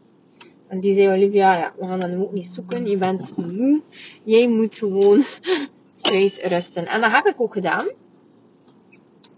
En 0.68 0.80
die 0.80 0.94
zei, 0.94 1.16
Olivia, 1.16 1.56
ja, 1.58 1.74
we 1.78 1.86
gaan 1.86 2.00
dat 2.00 2.10
nu 2.10 2.16
ook 2.16 2.32
niet 2.32 2.46
zoeken. 2.46 2.86
Je 2.86 2.96
bent 2.96 3.32
moe. 3.36 3.82
Jij 4.24 4.48
moet 4.48 4.78
gewoon 4.78 5.24
thuis 6.00 6.38
rusten. 6.38 6.86
En 6.86 7.00
dat 7.00 7.10
heb 7.10 7.26
ik 7.26 7.40
ook 7.40 7.52
gedaan. 7.52 7.84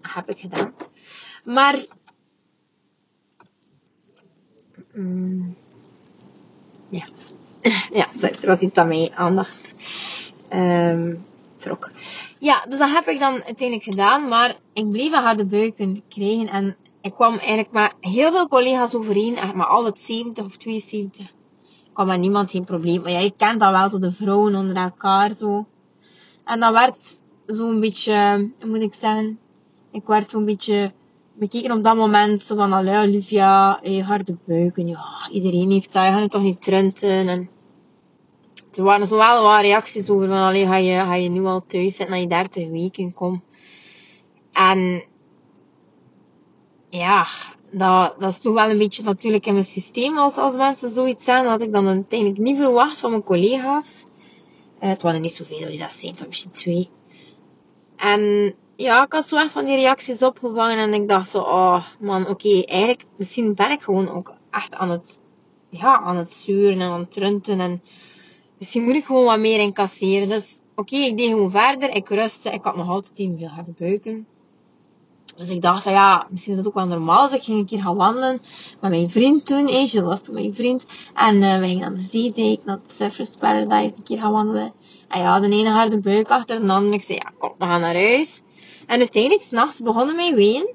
Dat 0.00 0.12
heb 0.14 0.30
ik 0.30 0.38
gedaan. 0.38 0.74
Maar... 1.44 1.96
Mm, 4.98 5.56
ja. 6.88 7.06
ja, 8.00 8.06
er 8.20 8.46
was 8.46 8.60
iets 8.60 8.76
aan 8.76 8.88
mijn 8.88 9.12
aandacht 9.14 9.74
um, 10.52 11.24
trok. 11.56 11.90
Ja, 12.38 12.64
dus 12.68 12.78
dat 12.78 12.90
heb 12.90 13.06
ik 13.06 13.18
dan 13.18 13.32
uiteindelijk 13.32 13.82
gedaan. 13.82 14.28
Maar 14.28 14.56
ik 14.72 14.90
bleef 14.90 15.12
een 15.12 15.22
harde 15.22 15.44
buiken 15.44 16.02
krijgen. 16.08 16.48
En 16.48 16.76
ik 17.00 17.12
kwam 17.14 17.38
eigenlijk 17.38 17.72
met 17.72 17.92
heel 18.00 18.30
veel 18.30 18.48
collega's 18.48 18.94
overeen, 18.94 19.34
maar 19.54 19.66
alle 19.66 19.92
70 19.94 20.44
of 20.44 20.56
72. 20.56 21.24
Ik 21.24 21.94
kwam 22.04 22.06
met 22.06 22.20
niemand 22.20 22.50
geen 22.50 22.64
probleem. 22.64 23.02
Maar 23.02 23.10
ja, 23.10 23.18
je 23.18 23.32
kent 23.36 23.60
dat 23.60 23.70
wel, 23.70 23.88
zo 23.88 23.98
de 23.98 24.12
vrouwen 24.12 24.54
onder 24.54 24.76
elkaar 24.76 25.34
zo. 25.34 25.66
En 26.44 26.60
dat 26.60 26.72
werd 26.72 27.20
zo'n 27.46 27.80
beetje, 27.80 28.50
hoe 28.60 28.68
moet 28.68 28.82
ik 28.82 28.94
zeggen, 28.94 29.38
ik 29.90 30.06
werd 30.06 30.30
zo'n 30.30 30.44
beetje 30.44 30.92
bekeken 31.38 31.73
op 31.73 31.85
dat 31.85 31.97
moment, 31.97 32.42
zo 32.42 32.57
van, 32.57 32.73
allee 32.73 33.07
Olivia, 33.07 33.80
je 33.83 34.02
harde 34.02 34.37
buiken, 34.45 34.87
ja, 34.87 35.28
iedereen 35.33 35.71
heeft 35.71 35.92
dat, 35.92 36.04
je 36.04 36.11
gaat 36.11 36.21
het 36.21 36.30
toch 36.30 36.42
niet 36.42 36.62
trunten. 36.62 37.28
En 37.28 37.50
er 38.75 38.83
waren 38.83 39.07
zo 39.07 39.16
wel 39.16 39.42
wat 39.42 39.61
reacties 39.61 40.11
over 40.11 40.28
van, 40.28 40.37
allee, 40.37 40.66
ga 40.66 40.76
je, 40.76 40.95
ga 40.95 41.14
je 41.14 41.28
nu 41.28 41.45
al 41.45 41.64
thuis 41.66 41.97
zitten 41.97 42.11
na 42.11 42.21
je 42.21 42.26
30 42.26 42.68
weken, 42.68 43.12
kom. 43.12 43.42
En 44.52 45.04
ja, 46.88 47.26
dat, 47.73 48.16
dat 48.18 48.30
is 48.30 48.40
toch 48.40 48.54
wel 48.54 48.71
een 48.71 48.78
beetje 48.78 49.02
natuurlijk 49.02 49.47
in 49.47 49.52
mijn 49.52 49.64
systeem 49.64 50.18
als, 50.18 50.37
als 50.37 50.57
mensen 50.57 50.90
zoiets 50.90 51.25
zijn. 51.25 51.42
Dat 51.42 51.52
had 51.52 51.62
ik 51.62 51.73
dan 51.73 51.87
uiteindelijk 51.87 52.40
niet 52.40 52.57
verwacht 52.57 52.99
van 52.99 53.11
mijn 53.11 53.23
collega's. 53.23 54.07
Uh, 54.83 54.88
het 54.88 55.02
waren 55.02 55.21
niet 55.21 55.35
zoveel 55.35 55.68
die 55.68 55.78
dat 55.78 55.92
zijn, 55.92 56.14
het 56.14 56.26
misschien 56.26 56.50
twee. 56.50 56.88
En 57.97 58.54
ja, 58.78 59.04
ik 59.04 59.12
had 59.12 59.26
zo 59.26 59.37
echt 59.37 59.52
van 59.52 59.64
die 59.64 59.76
reacties 59.76 60.23
opgevangen 60.23 60.78
en 60.78 60.92
ik 60.92 61.08
dacht 61.08 61.28
zo, 61.28 61.38
oh 61.38 61.85
man, 62.00 62.28
oké, 62.28 62.62
eigenlijk, 62.64 63.04
misschien 63.16 63.54
ben 63.54 63.70
ik 63.70 63.80
gewoon 63.80 64.11
ook 64.11 64.32
echt 64.50 64.75
aan 64.75 64.90
het, 64.90 65.20
ja, 65.68 66.00
aan 66.00 66.16
het 66.16 66.32
zuren 66.32 66.80
en 66.80 66.90
aan 66.90 67.00
het 67.00 67.12
trunten 67.12 67.61
en 67.61 67.82
misschien 68.58 68.85
moet 68.85 68.94
ik 68.94 69.04
gewoon 69.04 69.25
wat 69.25 69.38
meer 69.38 69.58
incasseren. 69.58 70.28
Dus 70.28 70.61
oké, 70.75 70.97
ik 70.97 71.16
deed 71.16 71.28
gewoon 71.28 71.50
verder. 71.50 71.94
Ik 71.94 72.08
rustte. 72.08 72.50
Ik 72.50 72.64
had 72.64 72.76
nog 72.76 72.88
altijd 72.88 73.18
een 73.18 73.37
veel 73.38 73.49
harde 73.49 73.73
buiken. 73.78 74.26
Dus 75.37 75.49
ik 75.49 75.62
dacht 75.62 75.85
ja, 75.85 76.26
misschien 76.30 76.52
is 76.52 76.58
dat 76.58 76.68
ook 76.68 76.75
wel 76.75 76.87
normaal. 76.87 77.26
Dus 77.26 77.37
ik 77.37 77.42
ging 77.42 77.58
een 77.58 77.66
keer 77.66 77.82
gaan 77.82 77.97
wandelen 77.97 78.40
met 78.80 78.90
mijn 78.90 79.11
vriend 79.11 79.47
toen. 79.47 79.66
Hey, 79.66 80.02
was 80.02 80.23
toen 80.23 80.35
mijn 80.35 80.54
vriend. 80.54 80.87
En 81.14 81.37
uh, 81.37 81.58
we 81.58 81.66
gingen 81.66 81.87
aan 81.87 81.94
de 81.94 82.06
zeedijk, 82.11 82.64
naar 82.64 82.78
het 82.82 82.92
Surfers 82.92 83.37
Paradise, 83.37 83.94
een 83.97 84.02
keer 84.02 84.18
gaan 84.18 84.32
wandelen. 84.32 84.73
En 85.08 85.20
ja, 85.20 85.40
de 85.40 85.49
ene 85.49 85.68
harde 85.68 85.99
buik 86.00 86.28
achter 86.28 86.66
de 86.66 86.73
andere. 86.73 86.94
Ik 86.94 87.02
zei 87.02 87.18
ja, 87.18 87.32
kom, 87.38 87.54
we 87.58 87.64
gaan 87.64 87.80
naar 87.80 87.94
huis. 87.94 88.42
En 88.87 88.99
uiteindelijk, 88.99 89.42
s'nachts 89.42 89.82
begonnen 89.82 90.16
mijn 90.16 90.35
ween. 90.35 90.75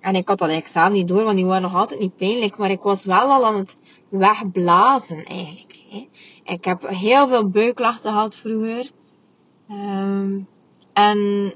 En 0.00 0.14
ik 0.14 0.28
had 0.28 0.38
dat 0.38 0.62
zelf 0.64 0.92
niet 0.92 1.08
door, 1.08 1.24
want 1.24 1.36
die 1.36 1.46
waren 1.46 1.62
nog 1.62 1.74
altijd 1.74 2.00
niet 2.00 2.16
pijnlijk. 2.16 2.56
Maar 2.56 2.70
ik 2.70 2.82
was 2.82 3.04
wel 3.04 3.32
al 3.32 3.46
aan 3.46 3.56
het 3.56 3.76
wegblazen 4.08 5.24
eigenlijk. 5.24 5.84
Hè. 5.90 6.08
Ik 6.44 6.64
heb 6.64 6.88
heel 6.88 7.28
veel 7.28 7.48
buiklachten 7.48 8.10
gehad 8.10 8.36
vroeger. 8.36 8.90
Um, 9.70 10.48
en 10.92 11.54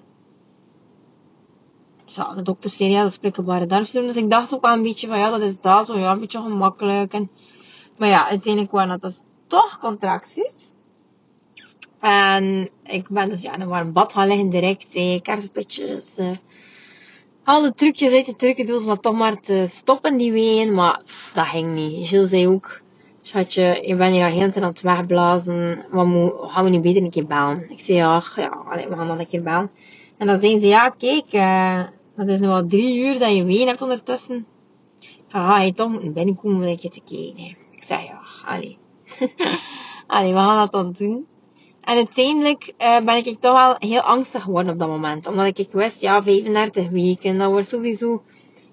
ja, 2.04 2.34
de 2.34 2.42
dokter 2.42 2.70
zei 2.70 2.90
ja, 2.90 3.02
dat 3.02 3.10
is 3.10 3.18
prikkelbare 3.18 3.66
darmsyndroom. 3.66 4.06
Dus 4.12 4.22
ik 4.22 4.30
dacht 4.30 4.54
ook 4.54 4.62
wel 4.62 4.74
een 4.74 4.82
beetje 4.82 5.06
van 5.06 5.18
ja, 5.18 5.30
dat 5.30 5.40
is 5.40 5.60
dat 5.60 5.86
zo, 5.86 5.98
ja, 5.98 6.12
een 6.12 6.20
beetje 6.20 6.42
gemakkelijk. 6.42 7.12
En, 7.12 7.30
maar 7.98 8.08
ja, 8.08 8.28
uiteindelijk 8.28 8.72
waren 8.72 8.88
dat 8.88 9.00
dus 9.00 9.22
toch 9.46 9.78
contracties. 9.78 10.71
En 12.02 12.68
ik 12.84 13.08
ben 13.08 13.28
dus 13.28 13.42
ja, 13.42 13.54
in 13.54 13.60
een 13.60 13.68
warm 13.68 13.92
bad 13.92 14.12
gaan 14.12 14.28
liggen 14.28 14.50
direct. 14.50 14.94
Eh, 14.94 15.20
kerstpitjes, 15.20 16.18
eh, 16.18 16.30
alle 17.44 17.74
trucjes 17.74 18.12
uit 18.12 18.26
de 18.26 18.34
trucendoos 18.34 18.86
om 18.86 19.00
toch 19.00 19.14
maar 19.14 19.40
te 19.40 19.66
stoppen 19.70 20.16
die 20.16 20.32
ween. 20.32 20.74
Maar 20.74 21.00
dat 21.34 21.46
ging 21.46 21.74
niet. 21.74 22.06
Gilles 22.06 22.30
zei 22.30 22.48
ook, 22.48 22.80
schatje, 23.20 23.78
je 23.86 23.96
bent 23.96 24.14
hier 24.14 24.24
al 24.24 24.30
heel 24.30 24.54
aan 24.54 24.62
het 24.62 24.80
wegblazen. 24.80 25.84
Wat 25.90 26.06
moet, 26.06 26.32
gaan 26.40 26.64
we 26.64 26.70
niet 26.70 26.82
beter 26.82 27.02
een 27.02 27.10
keer 27.10 27.26
bellen? 27.26 27.70
Ik 27.70 27.80
zei 27.80 27.98
ja, 27.98 28.22
ja, 28.36 28.62
allez, 28.68 28.86
we 28.86 28.96
gaan 28.96 29.08
dan 29.08 29.18
een 29.18 29.28
keer 29.28 29.42
bellen. 29.42 29.70
En 30.18 30.26
dan 30.26 30.40
zei 30.40 30.60
ze, 30.60 30.66
ja, 30.66 30.88
kijk, 30.88 31.32
uh, 31.32 31.82
dat 32.16 32.28
is 32.28 32.40
nu 32.40 32.46
al 32.46 32.66
drie 32.66 33.04
uur 33.04 33.18
dat 33.18 33.34
je 33.34 33.44
ween 33.44 33.66
hebt 33.66 33.82
ondertussen. 33.82 34.46
Ga 35.28 35.60
je 35.60 35.72
toch 35.72 35.88
moeten 35.88 36.12
binnenkomen 36.12 36.56
om 36.56 36.62
een 36.62 36.78
keer 36.78 36.90
te 36.90 37.00
kijken. 37.04 37.56
Ik 37.70 37.82
zei 37.82 38.04
ja, 38.04 38.20
allee. 38.44 38.78
allee, 40.06 40.32
we 40.32 40.38
gaan 40.38 40.56
dat 40.56 40.72
dan 40.72 40.92
doen. 40.98 41.26
En 41.82 41.96
uiteindelijk 41.96 42.72
uh, 42.78 43.00
ben 43.00 43.16
ik 43.16 43.40
toch 43.40 43.52
wel 43.52 43.76
heel 43.78 44.00
angstig 44.00 44.42
geworden 44.42 44.72
op 44.72 44.78
dat 44.78 44.88
moment. 44.88 45.26
Omdat 45.26 45.58
ik, 45.58 45.72
wist, 45.72 46.00
ja, 46.00 46.22
35 46.22 46.88
weken, 46.88 47.38
dat 47.38 47.50
wordt 47.50 47.68
sowieso 47.68 48.22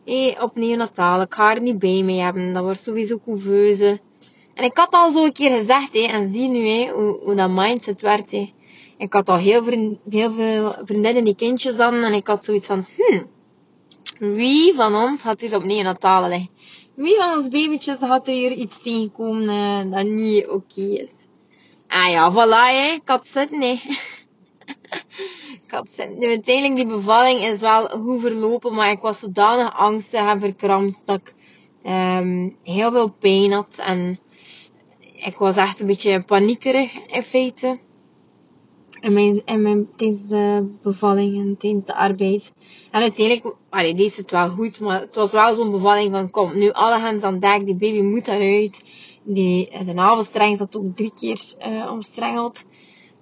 hey, 0.05 0.41
op 0.41 0.55
neonatal. 0.55 1.21
Ik 1.21 1.33
ga 1.33 1.55
er 1.55 1.61
niet 1.61 1.79
bij 1.79 2.03
mee 2.03 2.19
hebben. 2.19 2.53
Dat 2.53 2.63
wordt 2.63 2.79
sowieso 2.79 3.19
couveuse. 3.25 3.99
En 4.53 4.63
ik 4.63 4.77
had 4.77 4.93
al 4.93 5.11
zo 5.11 5.23
een 5.23 5.33
keer 5.33 5.57
gezegd, 5.57 5.93
hé, 5.93 6.03
en 6.03 6.33
zie 6.33 6.47
nu 6.47 6.67
hé, 6.67 6.89
hoe, 6.89 7.19
hoe 7.23 7.35
dat 7.35 7.49
mindset. 7.49 8.01
Hé. 8.01 8.53
Ik 8.97 9.13
had 9.13 9.29
al 9.29 9.37
heel, 9.37 9.63
heel 10.09 10.31
veel 10.31 10.75
vriendinnen 10.83 11.23
die 11.23 11.35
kindjes 11.35 11.79
aan. 11.79 12.03
En 12.03 12.13
ik 12.13 12.27
had 12.27 12.43
zoiets 12.45 12.67
van, 12.67 12.85
hm, 12.95 13.23
wie 14.19 14.73
van 14.73 14.95
ons 14.95 15.21
had 15.21 15.41
hier 15.41 15.55
op 15.55 15.63
neonatale 15.63 16.27
liggen? 16.27 16.49
Wie 16.95 17.15
van 17.15 17.33
ons 17.33 17.47
babytjes 17.47 17.97
had 17.97 18.27
hier 18.27 18.51
iets 18.51 18.81
tegenkomen 18.81 19.43
uh, 19.87 19.97
dat 19.97 20.05
niet 20.05 20.47
oké 20.47 20.81
is? 20.81 21.18
Ah 21.89 22.09
ja, 22.09 22.31
voilà, 22.31 22.69
hè. 22.71 22.91
ik 22.91 23.07
had 23.07 23.27
zitten, 23.27 23.59
nee. 23.59 23.81
ik. 25.67 26.09
Nu, 26.17 26.27
uiteindelijk, 26.27 26.75
die 26.75 26.87
bevalling 26.87 27.41
is 27.41 27.59
wel 27.59 27.87
goed 27.87 28.21
verlopen, 28.21 28.73
maar 28.73 28.91
ik 28.91 28.99
was 28.99 29.19
zodanig 29.19 29.73
angstig 29.73 30.19
en 30.19 30.39
verkrampt 30.39 31.01
dat 31.05 31.19
ik 31.19 31.33
um, 31.91 32.55
heel 32.63 32.91
veel 32.91 33.11
pijn 33.19 33.51
had. 33.51 33.81
En 33.85 34.19
ik 35.15 35.37
was 35.37 35.55
echt 35.55 35.79
een 35.79 35.87
beetje 35.87 36.23
paniekerig, 36.23 36.93
in 37.07 37.23
feite. 37.23 37.79
In 38.99 39.13
mijn, 39.13 39.41
in 39.45 39.61
mijn, 39.61 39.87
tijdens 39.95 40.27
de 40.27 40.75
bevalling 40.81 41.37
en 41.37 41.57
tijdens 41.57 41.85
de 41.85 41.95
arbeid. 41.95 42.53
En 42.91 43.01
uiteindelijk, 43.01 43.55
allee, 43.69 43.93
deed 43.93 44.15
het 44.17 44.31
wel 44.31 44.49
goed, 44.49 44.79
maar 44.79 44.99
het 44.99 45.15
was 45.15 45.31
wel 45.31 45.53
zo'n 45.53 45.71
bevalling 45.71 46.11
van, 46.11 46.29
kom, 46.29 46.57
nu 46.57 46.71
alle 46.71 46.99
hands 46.99 47.23
aan 47.23 47.39
dek, 47.39 47.65
die 47.65 47.75
baby 47.75 48.01
moet 48.01 48.27
eruit. 48.27 48.83
Die, 49.23 49.85
de 49.85 49.93
navelstreng 49.93 50.57
zat 50.57 50.77
ook 50.77 50.95
drie 50.95 51.13
keer 51.13 51.41
uh, 51.67 51.91
omstrengeld 51.91 52.65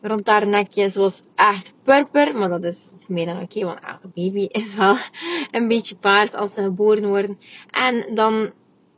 rond 0.02 0.28
haar 0.28 0.48
nekje. 0.48 0.90
Ze 0.90 1.00
was 1.00 1.24
echt 1.36 1.74
purper, 1.84 2.38
maar 2.38 2.50
dat 2.50 2.64
is 2.64 2.92
meer 3.08 3.26
dan 3.26 3.42
oké, 3.42 3.66
want 3.66 3.80
elke 3.80 4.08
baby 4.14 4.48
is 4.52 4.76
wel 4.76 4.96
een 5.52 5.68
beetje 5.68 5.96
paars 5.96 6.34
als 6.34 6.54
ze 6.54 6.62
geboren 6.62 7.08
worden. 7.08 7.40
En 7.70 8.16
dan, 8.16 8.34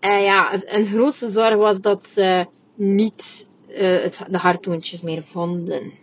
uh, 0.01 0.23
ja, 0.23 0.53
een 0.65 0.85
grootste 0.85 1.29
zorg 1.29 1.55
was 1.55 1.81
dat 1.81 2.05
ze 2.05 2.47
niet 2.75 3.47
het, 3.67 4.21
de 4.29 4.37
harttoontjes 4.37 5.01
meer 5.01 5.23
vonden. 5.23 5.93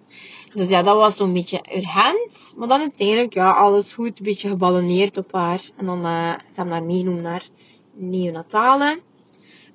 Dus 0.54 0.68
ja, 0.68 0.82
dat 0.82 0.96
was 0.96 1.16
zo'n 1.16 1.32
beetje 1.32 1.64
urgent. 1.76 2.52
Maar 2.56 2.68
dan 2.68 2.80
uiteindelijk, 2.80 3.34
ja, 3.34 3.52
alles 3.52 3.92
goed, 3.92 4.18
een 4.18 4.24
beetje 4.24 4.48
geballoneerd 4.48 5.16
op 5.16 5.32
haar. 5.32 5.60
En 5.76 5.86
dan, 5.86 6.06
uh, 6.06 6.32
ze 6.32 6.54
hebben 6.54 6.74
haar 6.74 6.84
meegenomen 6.84 7.22
naar 7.22 7.48
neonatale. 7.94 9.00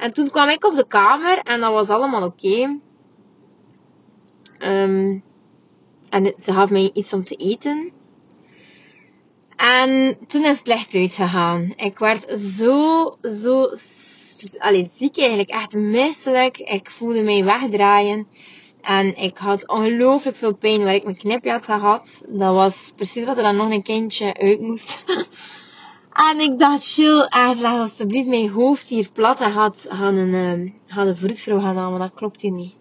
En 0.02 0.14
toen 0.14 0.30
kwam 0.30 0.50
ik 0.50 0.66
op 0.66 0.76
de 0.76 0.88
kamer 0.88 1.38
en 1.38 1.60
dat 1.60 1.74
was 1.74 1.90
allemaal 1.90 2.26
oké. 2.26 2.80
Um, 4.60 5.24
en 6.10 6.34
ze 6.40 6.54
gaf 6.54 6.70
mij 6.70 6.90
iets 6.94 7.14
om 7.14 7.24
te 7.24 7.36
eten. 7.36 7.92
En 9.56 10.18
toen 10.28 10.44
is 10.44 10.58
het 10.58 10.68
licht 10.68 10.96
uitgegaan. 10.96 11.74
Ik 11.76 12.00
werd 12.00 12.30
zo, 12.40 13.18
zo, 13.22 13.70
allee, 14.58 14.90
ziek 14.98 15.18
eigenlijk, 15.18 15.50
echt 15.50 15.74
misselijk. 15.74 16.58
Ik 16.58 16.90
voelde 16.90 17.24
mij 17.24 17.44
wegdraaien. 17.44 18.28
En 18.82 19.16
ik 19.16 19.38
had 19.38 19.68
ongelooflijk 19.68 20.38
veel 20.38 20.56
pijn 20.56 20.84
waar 20.84 20.96
ik 20.96 21.04
mijn 21.04 21.18
knipje 21.18 21.52
had 21.52 21.66
gehad. 21.66 22.26
Dat 22.28 22.54
was 22.54 22.92
precies 22.96 23.26
wat 23.26 23.38
er 23.38 23.44
dan 23.44 23.56
nog 23.56 23.72
een 23.72 23.84
kindje 23.84 24.34
uit 24.38 24.62
moest. 24.62 25.04
En 26.14 26.40
ik 26.40 26.60
dacht, 26.60 26.94
chill, 26.94 27.28
leg 27.60 27.72
alsjeblieft 27.72 28.28
mijn 28.28 28.50
hoofd 28.50 28.90
hier 28.90 29.10
plat 29.14 29.42
en 29.42 29.52
had, 29.52 29.86
had 29.90 30.14
een, 30.14 30.34
um, 30.34 30.74
had 30.88 31.08
een 31.08 31.18
vroedvrouw 31.18 31.60
gaan 31.60 31.76
halen, 31.76 31.92
maar 31.98 32.08
dat 32.08 32.18
klopt 32.18 32.42
hier 32.42 32.52
niet. 32.52 32.76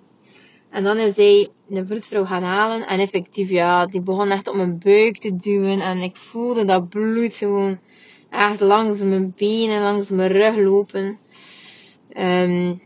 En 0.71 0.85
dan 0.85 0.97
is 0.97 1.17
hij 1.17 1.49
de 1.67 1.87
vroedvrouw 1.87 2.25
gaan 2.25 2.43
halen 2.43 2.87
en 2.87 3.01
effectief, 3.01 3.49
ja, 3.49 3.87
die 3.87 4.01
begon 4.01 4.31
echt 4.31 4.49
op 4.49 4.55
mijn 4.55 4.79
buik 4.79 5.19
te 5.19 5.37
duwen 5.37 5.81
en 5.81 5.99
ik 5.99 6.17
voelde 6.17 6.65
dat 6.65 6.89
bloed 6.89 7.35
gewoon 7.35 7.79
echt 8.31 8.61
langs 8.61 9.03
mijn 9.03 9.33
benen, 9.37 9.83
langs 9.83 10.11
mijn 10.11 10.31
rug 10.31 10.57
lopen. 10.57 11.19
Um, 12.17 12.81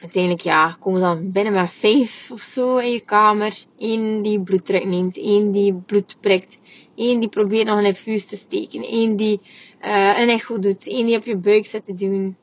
uiteindelijk, 0.00 0.42
ja, 0.42 0.76
komen 0.80 1.00
ze 1.00 1.06
dan 1.06 1.32
binnen 1.32 1.52
met 1.52 1.72
vijf 1.72 2.30
of 2.32 2.40
zo 2.40 2.76
in 2.76 2.90
je 2.90 3.00
kamer. 3.00 3.64
Eén 3.78 4.22
die 4.22 4.40
bloeddruk 4.40 4.84
neemt, 4.84 5.18
één 5.18 5.52
die 5.52 5.74
bloed 5.74 6.16
prikt, 6.20 6.58
één 6.94 7.20
die 7.20 7.28
probeert 7.28 7.66
nog 7.66 7.78
een 7.78 7.84
infuus 7.84 8.26
te 8.26 8.36
steken, 8.36 8.82
één 8.82 9.16
die 9.16 9.40
uh, 9.84 10.18
een 10.18 10.28
echo 10.28 10.58
doet, 10.58 10.88
één 10.88 11.06
die 11.06 11.16
op 11.16 11.24
je 11.24 11.36
buik 11.36 11.66
zit 11.66 11.84
te 11.84 11.94
doen. 11.94 12.36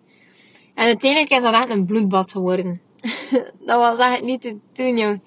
En 0.74 0.86
uiteindelijk 0.86 1.32
is 1.32 1.42
dat 1.42 1.54
echt 1.54 1.70
een 1.70 1.86
bloedbad 1.86 2.32
geworden. 2.32 2.82
dat 3.66 3.78
was 3.78 3.98
echt 3.98 4.22
niet 4.22 4.42
te 4.42 4.58
doen, 4.74 4.98
jong. 4.98 5.22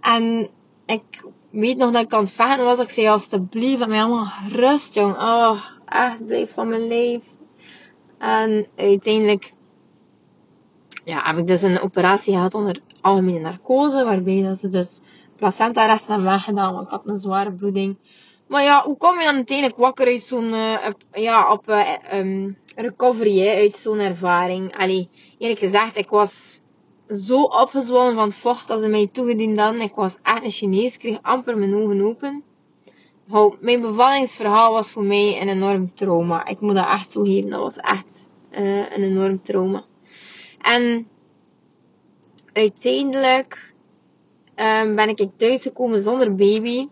En 0.00 0.50
ik 0.86 1.24
weet 1.50 1.76
nog 1.76 1.92
dat 1.92 2.02
ik 2.02 2.12
aan 2.12 2.20
het 2.20 2.32
vechten 2.32 2.64
was. 2.64 2.78
Ik 2.78 2.90
zei, 2.90 3.08
alsjeblieft, 3.08 3.78
met 3.78 3.88
mij 3.88 4.02
allemaal 4.02 4.32
rust, 4.48 4.94
jong. 4.94 5.14
Oh, 5.14 5.64
echt, 5.86 6.26
blijf 6.26 6.52
van 6.52 6.68
mijn 6.68 6.86
leven. 6.86 7.38
En 8.18 8.66
uiteindelijk 8.76 9.52
ja, 11.04 11.22
heb 11.22 11.38
ik 11.38 11.46
dus 11.46 11.62
een 11.62 11.80
operatie 11.80 12.32
gehad 12.32 12.54
onder 12.54 12.78
algemene 13.00 13.38
narcose, 13.38 14.04
waarbij 14.04 14.42
dat 14.42 14.60
ze 14.60 14.68
dus 14.68 15.00
placenta-resten 15.40 16.22
weggedaan, 16.22 16.74
want 16.74 16.86
ik 16.86 16.90
had 16.90 17.02
een 17.04 17.18
zware 17.18 17.52
bloeding. 17.52 17.96
Maar 18.48 18.62
ja, 18.62 18.82
hoe 18.84 18.96
kom 18.96 19.18
je 19.18 19.24
dan 19.24 19.34
uiteindelijk 19.34 19.78
wakker 19.78 20.06
uit 20.06 20.22
zo'n, 20.22 20.50
ja, 21.12 21.52
op 21.52 21.64
recovery, 22.74 23.38
hè, 23.38 23.54
uit 23.54 23.76
zo'n 23.76 23.98
ervaring? 23.98 24.76
Allee, 24.76 25.08
eerlijk 25.38 25.60
gezegd, 25.60 25.96
ik 25.96 26.08
was 26.10 26.60
zo 27.06 27.42
opgezwollen 27.42 28.14
van 28.14 28.24
het 28.24 28.36
vocht 28.36 28.68
dat 28.68 28.80
ze 28.80 28.88
mij 28.88 29.08
toegediend 29.12 29.58
hadden. 29.58 29.80
Ik 29.80 29.94
was 29.94 30.16
echt 30.22 30.44
een 30.44 30.50
Chinees, 30.50 30.96
kreeg 30.96 31.18
amper 31.22 31.58
mijn 31.58 31.74
ogen 31.74 32.00
open. 32.00 32.44
Mijn 33.60 33.80
bevallingsverhaal 33.80 34.72
was 34.72 34.90
voor 34.90 35.04
mij 35.04 35.40
een 35.40 35.48
enorm 35.48 35.94
trauma. 35.94 36.46
Ik 36.46 36.60
moet 36.60 36.74
dat 36.74 36.86
echt 36.86 37.10
toegeven, 37.10 37.50
dat 37.50 37.60
was 37.60 37.76
echt 37.76 38.28
een 38.50 39.02
enorm 39.02 39.42
trauma. 39.42 39.84
En 40.60 41.08
uiteindelijk 42.52 43.74
um, 44.60 44.94
ben 44.94 45.08
ik 45.08 45.28
thuisgekomen 45.36 46.00
zonder 46.00 46.34
baby. 46.34 46.88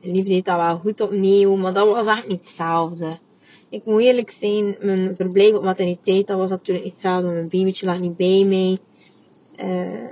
Lief 0.00 0.26
deed 0.26 0.44
dat 0.44 0.56
wel 0.56 0.78
goed 0.78 1.00
opnieuw, 1.00 1.56
maar 1.56 1.74
dat 1.74 1.86
was 1.86 2.06
echt 2.06 2.28
niet 2.28 2.38
hetzelfde. 2.38 3.18
Ik 3.68 3.84
moet 3.84 4.00
eerlijk 4.00 4.30
zijn, 4.30 4.76
mijn 4.80 5.16
verblijf 5.16 5.52
op 5.52 5.64
materniteit, 5.64 6.26
dat 6.26 6.38
was 6.38 6.50
natuurlijk 6.50 6.84
niet 6.84 6.94
hetzelfde. 6.94 7.28
Mijn 7.28 7.48
babytje 7.48 7.86
lag 7.86 8.00
niet 8.00 8.16
bij 8.16 8.44
mij. 8.44 8.78
Uh, 9.56 10.08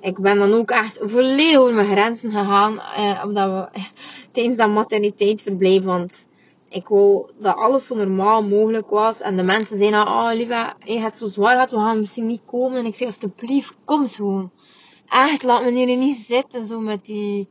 ik 0.00 0.20
ben 0.20 0.38
dan 0.38 0.52
ook 0.52 0.70
echt 0.70 0.98
volledig 1.02 1.58
over 1.58 1.74
mijn 1.74 1.86
grenzen 1.86 2.30
gegaan, 2.30 2.72
uh, 2.74 3.22
omdat 3.26 3.50
we, 3.50 3.80
tijdens 4.32 4.56
dat 4.56 4.70
materniteitsverblijf, 4.70 5.82
want 5.82 6.26
ik 6.68 6.88
wou 6.88 7.30
dat 7.38 7.56
alles 7.56 7.86
zo 7.86 7.96
normaal 7.96 8.44
mogelijk 8.44 8.88
was. 8.88 9.20
En 9.20 9.36
de 9.36 9.42
mensen 9.42 9.78
zeiden, 9.78 10.00
oh 10.00 10.30
lieve, 10.32 10.74
je 10.84 10.98
hebt 10.98 11.16
zo 11.16 11.26
zwaar 11.26 11.52
gehad, 11.52 11.70
we 11.70 11.76
gaan 11.76 11.98
misschien 11.98 12.26
niet 12.26 12.42
komen. 12.46 12.78
En 12.78 12.86
ik 12.86 12.94
zei, 12.94 13.08
alsjeblieft, 13.08 13.74
kom 13.84 14.08
gewoon. 14.08 14.50
Echt, 15.08 15.42
laat 15.42 15.62
me 15.62 15.70
hier 15.70 15.96
niet 15.96 16.16
zitten, 16.16 16.66
zo 16.66 16.80
met 16.80 17.04
die... 17.04 17.48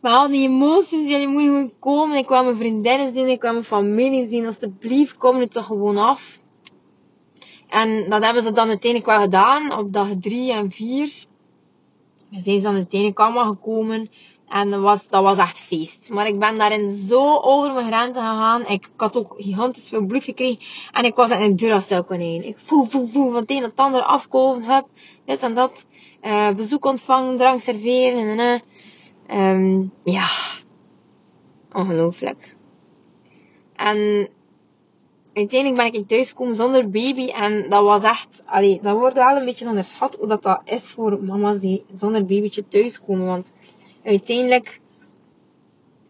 Met 0.00 0.12
al 0.12 0.28
die 0.28 0.48
emoties, 0.48 1.10
jullie 1.10 1.28
moeten 1.28 1.46
gewoon 1.46 1.72
komen. 1.78 2.16
Ik 2.16 2.26
kwam 2.26 2.44
mijn 2.44 2.56
vriendinnen 2.56 3.14
zien, 3.14 3.28
ik 3.28 3.38
kwam 3.38 3.52
mijn 3.52 3.64
familie 3.64 4.28
zien. 4.28 4.46
Alsjeblieft, 4.46 5.16
kom 5.16 5.38
nu 5.38 5.46
toch 5.46 5.66
gewoon 5.66 5.96
af. 5.96 6.40
En 7.68 8.10
dat 8.10 8.24
hebben 8.24 8.42
ze 8.42 8.52
dan 8.52 8.68
uiteindelijk 8.68 9.10
wel 9.10 9.20
gedaan, 9.20 9.78
op 9.78 9.92
dag 9.92 10.08
drie 10.20 10.52
en 10.52 10.70
vier. 10.70 11.24
Zijn 12.30 12.56
ze 12.56 12.62
dan 12.62 12.74
uiteindelijk 12.74 13.20
allemaal 13.20 13.46
gekomen. 13.46 14.10
En 14.54 14.70
dat 14.70 14.80
was, 14.80 15.08
dat 15.08 15.22
was 15.22 15.38
echt 15.38 15.58
feest. 15.58 16.10
Maar 16.10 16.26
ik 16.26 16.38
ben 16.38 16.58
daarin 16.58 16.90
zo 16.90 17.38
over 17.40 17.72
mijn 17.72 17.86
grenzen 17.86 18.22
gegaan. 18.22 18.66
Ik, 18.66 18.88
had 18.96 19.16
ook 19.16 19.34
gigantisch 19.36 19.88
veel 19.88 20.04
bloed 20.04 20.24
gekregen. 20.24 20.58
En 20.92 21.04
ik 21.04 21.14
was 21.14 21.30
echt 21.30 21.42
een 21.42 21.56
Duracell 21.56 22.02
konijn. 22.02 22.46
Ik 22.46 22.58
voel, 22.58 22.84
voel, 22.84 23.06
voel 23.06 23.30
van 23.30 23.40
het 23.40 23.50
een 23.50 23.62
het 23.62 23.76
ander 23.76 24.02
afkoven. 24.02 24.64
Hup, 24.64 24.86
dit 25.24 25.42
en 25.42 25.54
dat. 25.54 25.86
Uh, 26.22 26.50
bezoek 26.50 26.84
ontvangen, 26.84 27.36
drank 27.36 27.60
serveren. 27.60 28.38
En, 29.26 29.40
um, 29.40 29.92
ja. 30.04 30.26
Ongelooflijk. 31.72 32.56
En 33.76 34.28
uiteindelijk 35.32 35.82
ben 35.82 36.00
ik 36.00 36.08
thuisgekomen 36.08 36.54
zonder 36.54 36.90
baby. 36.90 37.26
En 37.26 37.68
dat 37.68 37.82
was 37.82 38.02
echt, 38.02 38.42
allee, 38.46 38.78
dat 38.82 38.96
wordt 38.96 39.14
wel 39.16 39.36
een 39.36 39.44
beetje 39.44 39.68
onderschat 39.68 40.16
hoe 40.16 40.28
dat, 40.28 40.42
dat 40.42 40.60
is 40.64 40.90
voor 40.90 41.22
mama's 41.22 41.58
die 41.58 41.84
zonder 41.92 42.26
babytje 42.26 42.68
thuiskomen. 42.68 43.26
Want 43.26 43.52
uiteindelijk, 44.04 44.80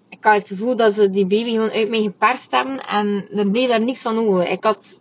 ik 0.08 0.24
had 0.24 0.34
het 0.34 0.48
gevoel 0.48 0.76
dat 0.76 0.94
ze 0.94 1.10
die 1.10 1.26
baby 1.26 1.50
gewoon 1.50 1.70
uit 1.70 1.88
mij 1.88 2.02
geperst 2.02 2.50
hebben. 2.50 2.78
En 2.86 3.28
er 3.34 3.50
bleef 3.50 3.68
daar 3.68 3.80
niks 3.80 4.02
van 4.02 4.18
over. 4.18 4.48
Ik 4.48 4.64
had, 4.64 5.00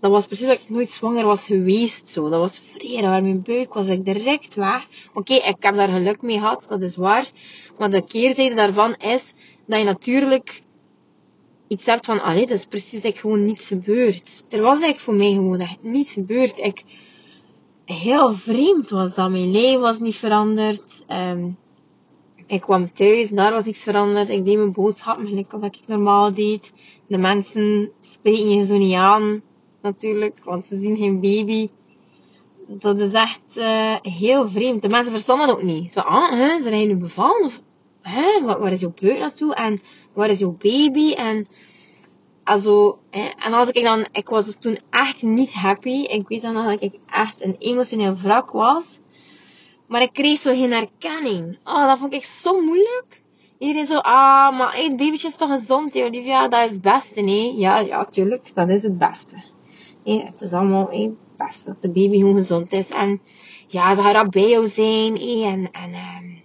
dat 0.00 0.10
was 0.10 0.26
precies 0.26 0.46
dat 0.46 0.60
ik 0.60 0.68
nooit 0.68 0.90
zwanger 0.90 1.24
was 1.24 1.46
geweest. 1.46 2.08
Zo. 2.08 2.28
Dat 2.28 2.40
was 2.40 2.58
vrij 2.58 3.02
waar 3.02 3.22
mijn 3.22 3.42
buik 3.42 3.74
was 3.74 3.86
ik 3.86 4.04
direct 4.04 4.54
weg. 4.54 4.86
Oké, 5.14 5.34
ik 5.34 5.56
heb 5.58 5.76
daar 5.76 5.88
geluk 5.88 6.22
mee 6.22 6.38
gehad, 6.38 6.66
dat 6.68 6.82
is 6.82 6.96
waar. 6.96 7.30
Maar 7.78 7.90
de 7.90 8.04
keerzijde 8.04 8.54
daarvan 8.54 8.94
is 8.94 9.32
dat 9.66 9.78
je 9.78 9.84
natuurlijk 9.84 10.62
iets 11.68 11.86
hebt 11.86 12.06
van, 12.06 12.22
allee, 12.22 12.46
dat 12.46 12.58
is 12.58 12.66
precies 12.66 13.02
dat 13.02 13.12
ik 13.12 13.18
gewoon 13.18 13.44
niets 13.44 13.66
gebeurd. 13.66 14.44
Er 14.48 14.62
was 14.62 14.80
eigenlijk 14.80 15.00
voor 15.00 15.14
mij 15.14 15.32
gewoon 15.32 15.60
echt 15.60 15.82
niets 15.82 16.12
gebeurd. 16.12 16.58
Ik, 16.58 16.82
heel 17.84 18.34
vreemd 18.34 18.90
was 18.90 19.14
dat. 19.14 19.30
Mijn 19.30 19.50
lijf 19.50 19.78
was 19.78 19.98
niet 19.98 20.16
veranderd. 20.16 21.04
Um, 21.08 21.56
ik 22.50 22.60
kwam 22.60 22.92
thuis, 22.92 23.28
daar 23.28 23.52
was 23.52 23.64
iets 23.64 23.82
veranderd. 23.82 24.28
Ik 24.28 24.44
deed 24.44 24.56
mijn 24.56 24.72
boodschappen 24.72 25.26
gelijk 25.26 25.52
wat 25.52 25.64
ik 25.64 25.80
normaal 25.86 26.34
deed. 26.34 26.72
De 27.06 27.18
mensen 27.18 27.90
spreken 28.00 28.50
je 28.50 28.66
zo 28.66 28.76
niet 28.76 28.94
aan, 28.94 29.42
natuurlijk, 29.82 30.38
want 30.44 30.66
ze 30.66 30.80
zien 30.80 30.96
geen 30.96 31.20
baby. 31.20 31.68
Dat 32.66 32.98
is 32.98 33.12
echt 33.12 33.56
uh, 33.56 33.96
heel 34.02 34.48
vreemd. 34.48 34.82
De 34.82 34.88
mensen 34.88 35.12
verstonden 35.12 35.48
ook 35.48 35.62
niet. 35.62 35.92
Zo, 35.92 36.00
ah, 36.00 36.30
hè, 36.30 36.62
zijn 36.62 36.88
nu 36.88 36.96
bevallen? 36.96 37.50
Hè, 38.02 38.42
waar 38.44 38.72
is 38.72 38.80
jouw 38.80 38.94
buik 39.00 39.18
naartoe? 39.18 39.54
En 39.54 39.80
waar 40.12 40.28
is 40.28 40.38
jouw 40.38 40.56
baby? 40.58 41.12
En, 41.12 41.46
also, 42.44 42.98
hè, 43.10 43.28
en 43.38 43.52
als 43.52 43.70
ik 43.70 43.84
dan, 43.84 44.06
ik 44.12 44.28
was 44.28 44.56
toen 44.58 44.78
echt 44.90 45.22
niet 45.22 45.52
happy. 45.52 46.02
Ik 46.02 46.28
weet 46.28 46.42
dan 46.42 46.52
nog 46.52 46.66
dat 46.66 46.82
ik 46.82 46.94
echt 47.10 47.44
een 47.44 47.56
emotioneel 47.58 48.16
wrak 48.16 48.50
was. 48.50 48.84
Maar 49.90 50.02
ik 50.02 50.12
kreeg 50.12 50.38
zo 50.38 50.54
geen 50.54 50.72
herkenning. 50.72 51.58
Oh, 51.64 51.86
dat 51.86 51.98
vond 51.98 52.12
ik 52.12 52.24
zo 52.24 52.60
moeilijk. 52.60 53.22
Iedereen 53.58 53.86
zo, 53.86 53.96
ah, 53.96 54.58
maar 54.58 54.76
het 54.76 54.96
babytje 54.96 55.28
is 55.28 55.36
toch 55.36 55.50
gezond? 55.50 55.92
Dat 55.92 56.64
is 56.64 56.70
het 56.70 56.80
beste, 56.80 57.20
nee? 57.20 57.56
Ja, 57.56 57.78
ja, 57.78 58.04
tuurlijk, 58.04 58.50
dat 58.54 58.68
is 58.68 58.82
het 58.82 58.98
beste. 58.98 59.42
Nee, 60.04 60.24
het 60.24 60.40
is 60.40 60.52
allemaal 60.52 60.88
het 60.90 61.10
beste 61.36 61.66
dat 61.66 61.82
de 61.82 61.90
baby 61.90 62.18
gewoon 62.18 62.34
gezond 62.34 62.72
is. 62.72 62.90
En 62.90 63.20
ja, 63.68 63.94
ze 63.94 64.02
gaat 64.02 64.30
bij 64.30 64.48
jou 64.48 64.66
zijn, 64.66 65.16
en, 65.16 65.70
en, 65.70 65.94
um, 65.94 66.42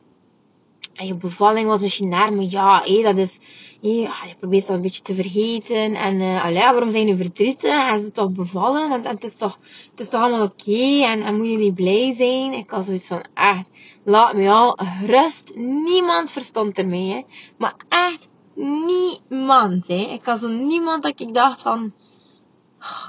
en 0.93 1.06
je 1.06 1.15
bevalling 1.15 1.67
was 1.67 1.80
misschien 1.80 2.10
naar, 2.10 2.34
maar 2.34 2.46
ja, 2.46 2.82
hé, 2.84 3.02
dat 3.02 3.17
is, 3.17 3.39
je 3.80 4.36
probeert 4.40 4.68
dat 4.68 4.76
een 4.76 4.82
beetje 4.82 5.02
te 5.02 5.16
vergeten. 5.16 5.94
En 5.94 6.20
uh, 6.20 6.46
allee, 6.46 6.62
waarom 6.62 6.92
zijn 6.92 7.08
je 7.08 7.18
verdrietig? 7.18 7.90
En 7.90 8.02
ze 8.02 8.12
toch 8.12 8.32
bevallen? 8.32 8.92
En, 8.92 9.06
het, 9.06 9.24
is 9.24 9.36
toch, 9.36 9.60
het 9.92 10.00
is 10.00 10.10
toch 10.10 10.22
allemaal 10.22 10.44
oké? 10.46 10.70
Okay? 10.70 11.04
En, 11.04 11.22
en 11.22 11.38
moet 11.38 11.48
je 11.48 11.58
niet 11.58 11.76
blij 11.76 12.14
zijn? 12.18 12.54
Ik 12.54 12.70
was 12.70 12.86
zoiets 12.86 13.08
van, 13.08 13.24
echt, 13.34 13.70
laat 14.04 14.34
me 14.34 14.50
al 14.50 14.78
rust. 15.06 15.56
Niemand 15.56 16.32
verstond 16.32 16.78
ermee, 16.78 17.10
hè. 17.10 17.22
Maar 17.58 17.76
echt 17.90 18.30
niemand, 18.56 19.88
hè. 19.88 20.12
Ik 20.14 20.24
was 20.24 20.40
zo 20.40 20.48
niemand 20.48 21.04
dat 21.04 21.20
ik 21.20 21.34
dacht 21.34 21.62
van, 21.62 21.94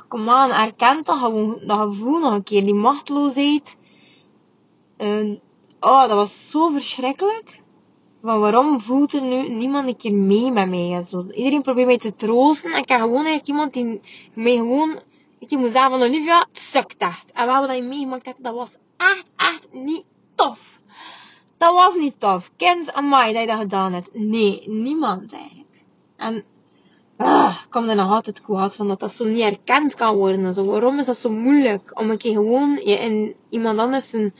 kom 0.09 0.29
aan, 0.29 0.51
erken 0.51 1.05
dat 1.05 1.19
gewoon, 1.19 1.61
dat 1.67 1.79
gevoel 1.79 2.19
nog 2.19 2.33
een 2.33 2.43
keer. 2.43 2.65
Die 2.65 2.75
machteloosheid. 2.75 3.77
Uh, 4.99 5.37
oh, 5.81 6.01
dat 6.01 6.13
was 6.13 6.51
zo 6.51 6.71
verschrikkelijk. 6.71 7.65
Maar 8.27 8.39
waarom 8.39 8.81
voelt 8.81 9.13
er 9.13 9.23
nu 9.23 9.49
niemand 9.49 9.89
een 9.89 9.97
keer 9.97 10.15
mee 10.15 10.53
met 10.53 10.69
mij? 10.69 11.03
Zo, 11.03 11.27
iedereen 11.31 11.63
probeert 11.63 11.87
mij 11.87 11.99
te 11.99 12.15
troosten. 12.15 12.73
En 12.73 12.79
ik 12.79 12.89
heb 12.89 13.01
gewoon 13.01 13.25
eigenlijk 13.25 13.47
iemand 13.47 13.73
die 13.73 14.01
mij 14.35 14.57
gewoon... 14.57 15.01
Ik 15.39 15.51
moet 15.51 15.71
zeggen 15.71 15.91
van 15.91 16.03
Olivia, 16.03 16.39
het 16.39 16.59
sukt 16.59 16.97
echt. 16.97 17.33
En 17.33 17.47
wat 17.47 17.67
dat 17.67 17.77
je 17.77 17.83
meegemaakt 17.83 18.27
hebt, 18.27 18.45
dat 18.45 18.55
was 18.55 18.77
echt, 18.97 19.27
echt 19.37 19.69
niet 19.73 20.05
tof. 20.35 20.81
Dat 21.59 21.75
was 21.75 21.95
niet 21.95 22.21
tof. 22.21 22.51
Kent 22.57 22.93
amai 22.93 23.33
dat 23.33 23.41
je 23.43 23.49
dat 23.49 23.59
gedaan 23.59 23.93
hebt. 23.93 24.11
Nee, 24.13 24.63
niemand 24.69 25.33
eigenlijk. 25.33 25.85
En 26.17 26.45
ah, 27.17 27.57
ik 27.65 27.71
kom 27.71 27.89
er 27.89 27.97
nog 27.97 28.11
altijd 28.11 28.41
kwaad 28.41 28.77
van 28.77 28.89
dat 28.89 29.01
dat 29.01 29.13
zo 29.13 29.29
niet 29.29 29.41
erkend 29.43 29.95
kan 29.95 30.17
worden. 30.17 30.55
Zo, 30.55 30.65
waarom 30.65 30.99
is 30.99 31.07
dat 31.07 31.17
zo 31.17 31.31
moeilijk? 31.33 32.01
Om 32.01 32.11
een 32.11 32.19
keer 32.19 32.35
gewoon 32.35 32.81
je 32.85 32.99
in 32.99 33.35
iemand 33.51 33.79
anders 33.79 34.11
zijn, 34.11 34.35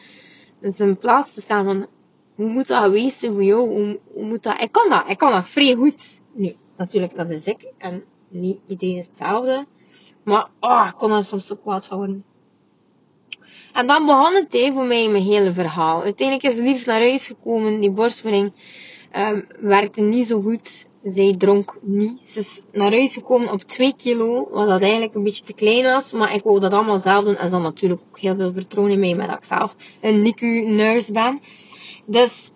zijn 0.61 0.99
plaats 0.99 1.35
te 1.35 1.41
staan 1.41 1.65
van 1.65 1.87
hoe 2.37 2.49
moet 2.49 2.67
dat 2.67 2.83
geweest 2.83 3.19
zijn 3.19 3.33
voor 3.33 3.45
jou? 3.45 3.69
Hoe, 3.69 3.99
hoe 4.13 4.25
moet 4.25 4.43
dat? 4.43 4.61
Ik 4.61 4.73
kan 4.73 4.91
dat, 4.91 5.05
ik 5.09 5.19
kan 5.19 5.33
dat 5.33 5.49
vrij 5.49 5.75
goed. 5.75 6.21
Nu, 6.33 6.55
natuurlijk, 6.77 7.17
dat 7.17 7.31
is 7.31 7.47
ik. 7.47 7.73
En 7.79 8.05
niet 8.29 8.59
iedereen 8.67 8.97
is 8.97 9.07
hetzelfde. 9.07 9.67
Maar, 10.23 10.49
oh, 10.61 10.87
ik 10.89 10.95
kon 10.99 11.13
er 11.13 11.25
soms 11.25 11.47
zo 11.47 11.55
kwaad 11.55 11.87
van 11.87 11.97
worden. 11.97 12.25
En 13.73 13.87
dan 13.87 14.07
begon 14.07 14.35
het 14.35 14.53
hè, 14.53 14.73
voor 14.73 14.85
mij 14.85 15.09
mijn 15.09 15.25
hele 15.25 15.53
verhaal. 15.53 16.03
Uiteindelijk 16.03 16.53
is 16.53 16.61
Lief 16.61 16.87
naar 16.87 17.01
huis 17.01 17.27
gekomen. 17.27 17.81
Die 17.81 17.91
borstvoeding 17.91 18.53
um, 19.17 19.47
werkte 19.61 20.01
niet 20.01 20.27
zo 20.27 20.41
goed. 20.41 20.87
Zij 21.03 21.35
dronk 21.39 21.79
niet. 21.83 22.29
Ze 22.29 22.39
is 22.39 22.63
naar 22.73 22.91
huis 22.91 23.15
gekomen 23.15 23.53
op 23.53 23.63
2 23.63 23.95
kilo, 23.97 24.49
wat 24.51 24.69
dat 24.69 24.81
eigenlijk 24.81 25.15
een 25.15 25.23
beetje 25.23 25.45
te 25.45 25.55
klein 25.55 25.85
was. 25.85 26.13
Maar 26.13 26.35
ik 26.35 26.43
wou 26.43 26.61
dat 26.61 26.73
allemaal 26.73 27.01
zelf 27.01 27.25
doen. 27.25 27.37
En 27.37 27.51
dan 27.51 27.63
natuurlijk 27.63 28.01
ook 28.09 28.19
heel 28.19 28.37
veel 28.37 28.53
vertrouwen 28.53 28.95
in 28.95 29.01
mij, 29.01 29.15
met 29.15 29.29
dat 29.29 29.37
ik 29.37 29.45
zelf 29.45 29.77
een 30.01 30.23
NICU-nurse 30.23 31.13
ben. 31.13 31.41
Dus, 32.07 32.51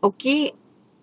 oké, 0.00 0.50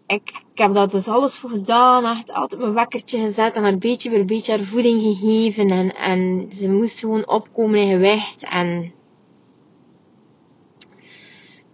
ik, 0.08 0.44
ik 0.52 0.58
heb 0.58 0.74
dat 0.74 0.92
dus 0.92 1.08
alles 1.08 1.36
voor 1.36 1.50
gedaan. 1.50 2.06
Echt 2.06 2.32
altijd 2.32 2.62
mijn 2.62 2.74
wekkertje 2.74 3.20
gezet 3.20 3.56
en 3.56 3.64
haar 3.64 3.78
beetje 3.78 4.10
weer 4.10 4.26
beetje 4.26 4.52
haar 4.52 4.64
voeding 4.64 5.02
gegeven. 5.02 5.70
En, 5.70 5.96
en 5.96 6.52
ze 6.52 6.72
moest 6.72 7.00
gewoon 7.00 7.28
opkomen 7.28 7.80
in 7.80 7.90
gewicht. 7.90 8.44
En 8.44 8.94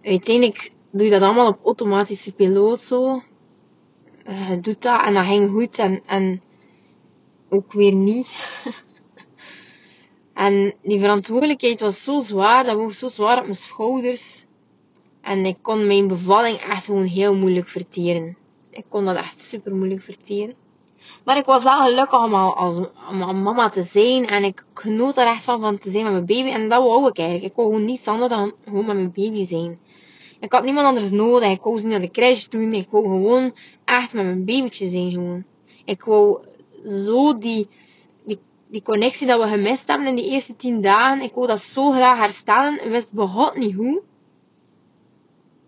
uiteindelijk 0.02 0.72
doe 0.90 1.04
je 1.04 1.10
dat 1.10 1.22
allemaal 1.22 1.48
op 1.48 1.64
automatische 1.64 2.32
piloot 2.32 2.80
zo. 2.80 3.22
Uh, 4.28 4.50
je 4.50 4.60
doet 4.60 4.82
dat 4.82 5.04
en 5.04 5.14
dat 5.14 5.24
ging 5.24 5.50
goed 5.50 5.78
en, 5.78 6.02
en 6.06 6.42
ook 7.48 7.72
weer 7.72 7.94
niet. 7.94 8.28
en 10.34 10.74
die 10.82 11.00
verantwoordelijkheid 11.00 11.80
was 11.80 12.04
zo 12.04 12.20
zwaar, 12.20 12.64
dat 12.64 12.76
was 12.76 12.98
zo 12.98 13.08
zwaar 13.08 13.36
op 13.36 13.42
mijn 13.42 13.54
schouders. 13.54 14.46
En 15.28 15.44
ik 15.44 15.56
kon 15.62 15.86
mijn 15.86 16.08
bevalling 16.08 16.58
echt 16.58 16.84
gewoon 16.84 17.04
heel 17.04 17.36
moeilijk 17.36 17.68
verteren. 17.68 18.36
Ik 18.70 18.84
kon 18.88 19.04
dat 19.04 19.16
echt 19.16 19.40
super 19.40 19.74
moeilijk 19.74 20.02
verteren. 20.02 20.54
Maar 21.24 21.36
ik 21.36 21.44
was 21.44 21.62
wel 21.62 21.80
gelukkig 21.80 22.24
om, 22.24 22.34
als, 22.34 22.80
om, 23.10 23.42
mama 23.42 23.68
te 23.68 23.82
zijn. 23.82 24.26
En 24.26 24.44
ik 24.44 24.66
genoot 24.74 25.16
er 25.16 25.26
echt 25.26 25.44
van, 25.44 25.60
van 25.60 25.78
te 25.78 25.90
zijn 25.90 26.04
met 26.04 26.12
mijn 26.12 26.26
baby. 26.26 26.48
En 26.48 26.68
dat 26.68 26.82
wou 26.82 27.06
ik 27.06 27.18
eigenlijk. 27.18 27.50
Ik 27.50 27.56
wou 27.56 27.68
gewoon 27.68 27.84
niets 27.84 28.06
anders 28.06 28.32
dan 28.32 28.52
gewoon 28.64 28.86
met 28.86 28.96
mijn 28.96 29.12
baby 29.14 29.44
zijn. 29.44 29.78
Ik 30.40 30.52
had 30.52 30.64
niemand 30.64 30.86
anders 30.86 31.10
nodig. 31.10 31.50
Ik 31.50 31.62
wou 31.62 31.78
ze 31.78 31.86
niet 31.86 31.92
naar 31.92 32.06
de 32.06 32.10
crash 32.10 32.44
doen. 32.44 32.72
Ik 32.72 32.88
wou 32.90 33.04
gewoon 33.04 33.54
echt 33.84 34.12
met 34.12 34.24
mijn 34.24 34.44
babytje 34.44 34.88
zijn 34.88 35.12
gewoon. 35.12 35.44
Ik 35.84 36.04
wou 36.04 36.42
zo 36.86 37.38
die, 37.38 37.68
die, 38.24 38.38
die 38.68 38.82
connectie 38.82 39.26
dat 39.26 39.40
we 39.42 39.48
gemist 39.48 39.88
hebben 39.88 40.06
in 40.06 40.14
die 40.14 40.30
eerste 40.30 40.56
tien 40.56 40.80
dagen. 40.80 41.20
Ik 41.20 41.34
wou 41.34 41.46
dat 41.46 41.60
zo 41.60 41.90
graag 41.90 42.18
herstellen. 42.18 42.84
Ik 42.84 42.90
wist 42.90 43.12
begot 43.12 43.56
niet 43.56 43.74
hoe. 43.74 44.02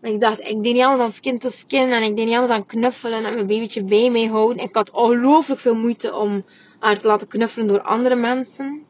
Maar 0.01 0.11
ik 0.11 0.21
dacht, 0.21 0.41
ik 0.41 0.63
deed 0.63 0.75
niet 0.75 0.83
anders 0.83 1.03
dan 1.03 1.13
skin 1.13 1.39
to 1.39 1.49
skin 1.49 1.91
en 1.91 2.03
ik 2.03 2.17
deed 2.17 2.27
niet 2.27 2.35
anders 2.35 2.53
dan 2.53 2.67
knuffelen 2.67 3.25
en 3.25 3.35
mijn 3.35 3.47
babytje 3.47 3.85
bij 3.85 4.11
mij 4.11 4.27
houden. 4.27 4.63
Ik 4.63 4.75
had 4.75 4.91
ongelooflijk 4.91 5.61
veel 5.61 5.75
moeite 5.75 6.15
om 6.15 6.45
haar 6.79 6.99
te 6.99 7.07
laten 7.07 7.29
knuffelen 7.29 7.67
door 7.67 7.83
andere 7.83 8.15
mensen. 8.15 8.85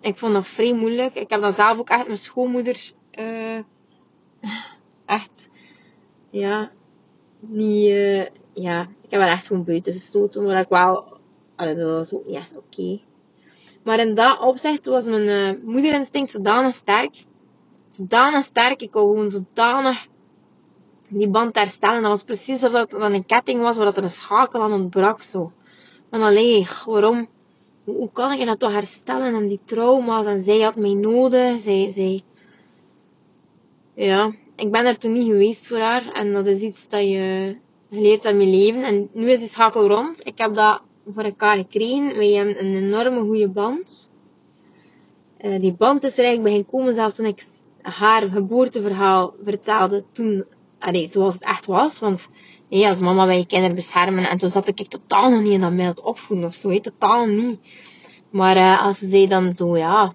Ik 0.00 0.18
vond 0.18 0.34
dat 0.34 0.46
vrij 0.46 0.74
moeilijk. 0.74 1.14
Ik 1.14 1.30
heb 1.30 1.40
dan 1.40 1.52
zelf 1.52 1.78
ook 1.78 1.88
echt 1.88 2.06
mijn 2.06 2.18
schoonmoeder, 2.18 2.92
uh, 3.18 3.58
echt, 5.06 5.50
ja, 6.30 6.70
niet, 7.40 7.90
uh, 7.90 8.26
ja, 8.52 8.82
ik 8.82 9.10
heb 9.10 9.20
haar 9.20 9.30
echt 9.30 9.46
gewoon 9.46 9.64
buiten 9.64 9.92
gestoten, 9.92 10.42
maar 10.42 10.60
ik 10.60 10.68
wel, 10.68 11.18
dat 11.56 11.76
was 11.76 12.12
ook 12.12 12.26
niet 12.26 12.36
echt 12.36 12.56
oké. 12.56 13.00
Maar 13.82 13.98
in 13.98 14.14
dat 14.14 14.40
opzicht 14.40 14.86
was 14.86 15.04
mijn 15.04 15.56
uh, 15.56 15.64
moederinstinct 15.64 16.30
zodanig 16.30 16.74
sterk 16.74 17.26
zodanig 17.88 18.44
sterk. 18.44 18.82
Ik 18.82 18.92
wou 18.92 19.06
gewoon 19.06 19.30
zodanig 19.30 20.06
die 21.08 21.28
band 21.28 21.56
herstellen. 21.56 22.02
Dat 22.02 22.10
was 22.10 22.22
precies 22.22 22.64
alsof 22.64 22.86
dat 22.86 23.12
een 23.12 23.26
ketting 23.26 23.60
was 23.60 23.76
waar 23.76 23.84
dat 23.84 23.96
er 23.96 24.02
een 24.02 24.10
schakel 24.10 24.62
aan 24.62 24.72
ontbrak. 24.72 25.22
Zo. 25.22 25.52
Maar 26.10 26.20
alleen, 26.20 26.66
waarom? 26.86 27.28
Hoe, 27.84 28.10
kan 28.12 28.32
ik 28.32 28.46
dat 28.46 28.58
toch 28.58 28.72
herstellen? 28.72 29.34
En 29.34 29.48
die 29.48 29.60
trauma's. 29.64 30.26
En 30.26 30.42
zij 30.42 30.60
had 30.60 30.76
mij 30.76 30.94
nodig. 30.94 31.60
Zij, 31.60 31.92
zij... 31.94 32.22
Ja, 33.94 34.32
ik 34.56 34.70
ben 34.70 34.86
er 34.86 34.98
toen 34.98 35.12
niet 35.12 35.26
geweest 35.26 35.66
voor 35.66 35.78
haar. 35.78 36.12
En 36.12 36.32
dat 36.32 36.46
is 36.46 36.60
iets 36.60 36.88
dat 36.88 37.00
je 37.00 37.56
geleerd 37.90 38.26
aan 38.26 38.36
mijn 38.36 38.50
leven. 38.50 38.82
En 38.82 39.08
nu 39.12 39.30
is 39.30 39.38
die 39.38 39.48
schakel 39.48 39.88
rond. 39.88 40.26
Ik 40.26 40.38
heb 40.38 40.54
dat 40.54 40.82
voor 41.14 41.22
elkaar 41.22 41.56
gekregen. 41.56 42.16
Wij 42.16 42.32
hebben 42.32 42.64
een 42.64 42.76
enorme 42.76 43.20
goede 43.20 43.48
band. 43.48 44.10
Uh, 45.40 45.60
die 45.60 45.72
band 45.72 46.04
is 46.04 46.18
er 46.18 46.24
eigenlijk 46.24 46.56
bij 46.56 46.72
komen 46.72 46.94
zelfs 46.94 47.16
toen 47.16 47.26
ik 47.26 47.44
haar 47.82 48.22
geboorteverhaal 48.22 49.34
vertelde. 49.44 50.04
Toen, 50.12 50.44
allee, 50.78 51.08
zoals 51.08 51.34
het 51.34 51.42
echt 51.42 51.66
was. 51.66 51.98
Want 51.98 52.28
nee, 52.68 52.88
als 52.88 52.98
mama 52.98 53.26
bij 53.26 53.38
je 53.38 53.46
kinderen 53.46 53.74
beschermen. 53.74 54.28
En 54.28 54.38
toen 54.38 54.50
zat 54.50 54.68
ik 54.68 54.88
totaal 54.88 55.30
nog 55.30 55.42
niet 55.42 55.52
in 55.52 55.60
dat 55.60 55.72
mild 55.72 56.00
opvoeden 56.00 56.46
of 56.46 56.54
zo. 56.54 56.80
totaal 56.80 57.26
niet. 57.26 57.58
Maar 58.30 58.56
uh, 58.56 58.86
als 58.86 58.98
zij 58.98 59.26
dan 59.26 59.52
zo, 59.52 59.76
ja. 59.76 60.14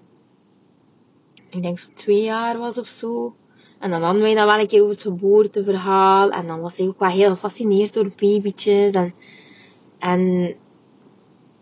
Ik 1.49 1.63
denk 1.63 1.80
zo 1.80 1.89
twee 1.93 2.23
jaar 2.23 2.58
was 2.58 2.78
of 2.78 2.88
zo. 2.88 3.36
En 3.80 3.91
dan 3.91 4.02
hadden 4.02 4.21
wij 4.21 4.36
dat 4.36 4.45
wel 4.45 4.60
een 4.60 4.67
keer 4.67 4.82
over 4.82 4.93
het 4.93 5.02
geboorteverhaal. 5.02 6.30
En 6.30 6.47
dan 6.47 6.62
was 6.62 6.78
hij 6.78 6.88
ook 6.88 6.99
wel 6.99 7.10
heel 7.10 7.30
gefascineerd 7.30 7.93
door 7.93 8.12
babytjes. 8.15 8.91
En, 8.91 9.13
en 9.99 10.56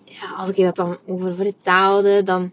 ja, 0.04 0.34
als 0.38 0.50
ik 0.50 0.56
dat 0.56 0.76
dan 0.76 0.98
over 1.08 1.36
vertelde, 1.36 2.24
dan, 2.24 2.52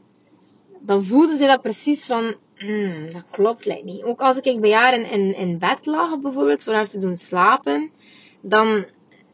dan 0.81 1.05
voelde 1.05 1.37
ze 1.37 1.47
dat 1.47 1.63
precies 1.63 2.07
van, 2.07 2.35
hmm, 2.59 3.12
dat 3.12 3.25
klopt 3.31 3.64
lijkt 3.64 3.85
niet. 3.85 4.03
Ook 4.03 4.21
als 4.21 4.40
ik 4.40 4.61
bij 4.61 4.73
haar 4.73 4.94
in, 4.94 5.11
in, 5.11 5.37
in 5.37 5.59
bed 5.59 5.87
lag, 5.87 6.18
bijvoorbeeld, 6.18 6.62
voor 6.62 6.73
haar 6.73 6.88
te 6.88 6.99
doen 6.99 7.16
slapen, 7.16 7.90
dan, 8.40 8.87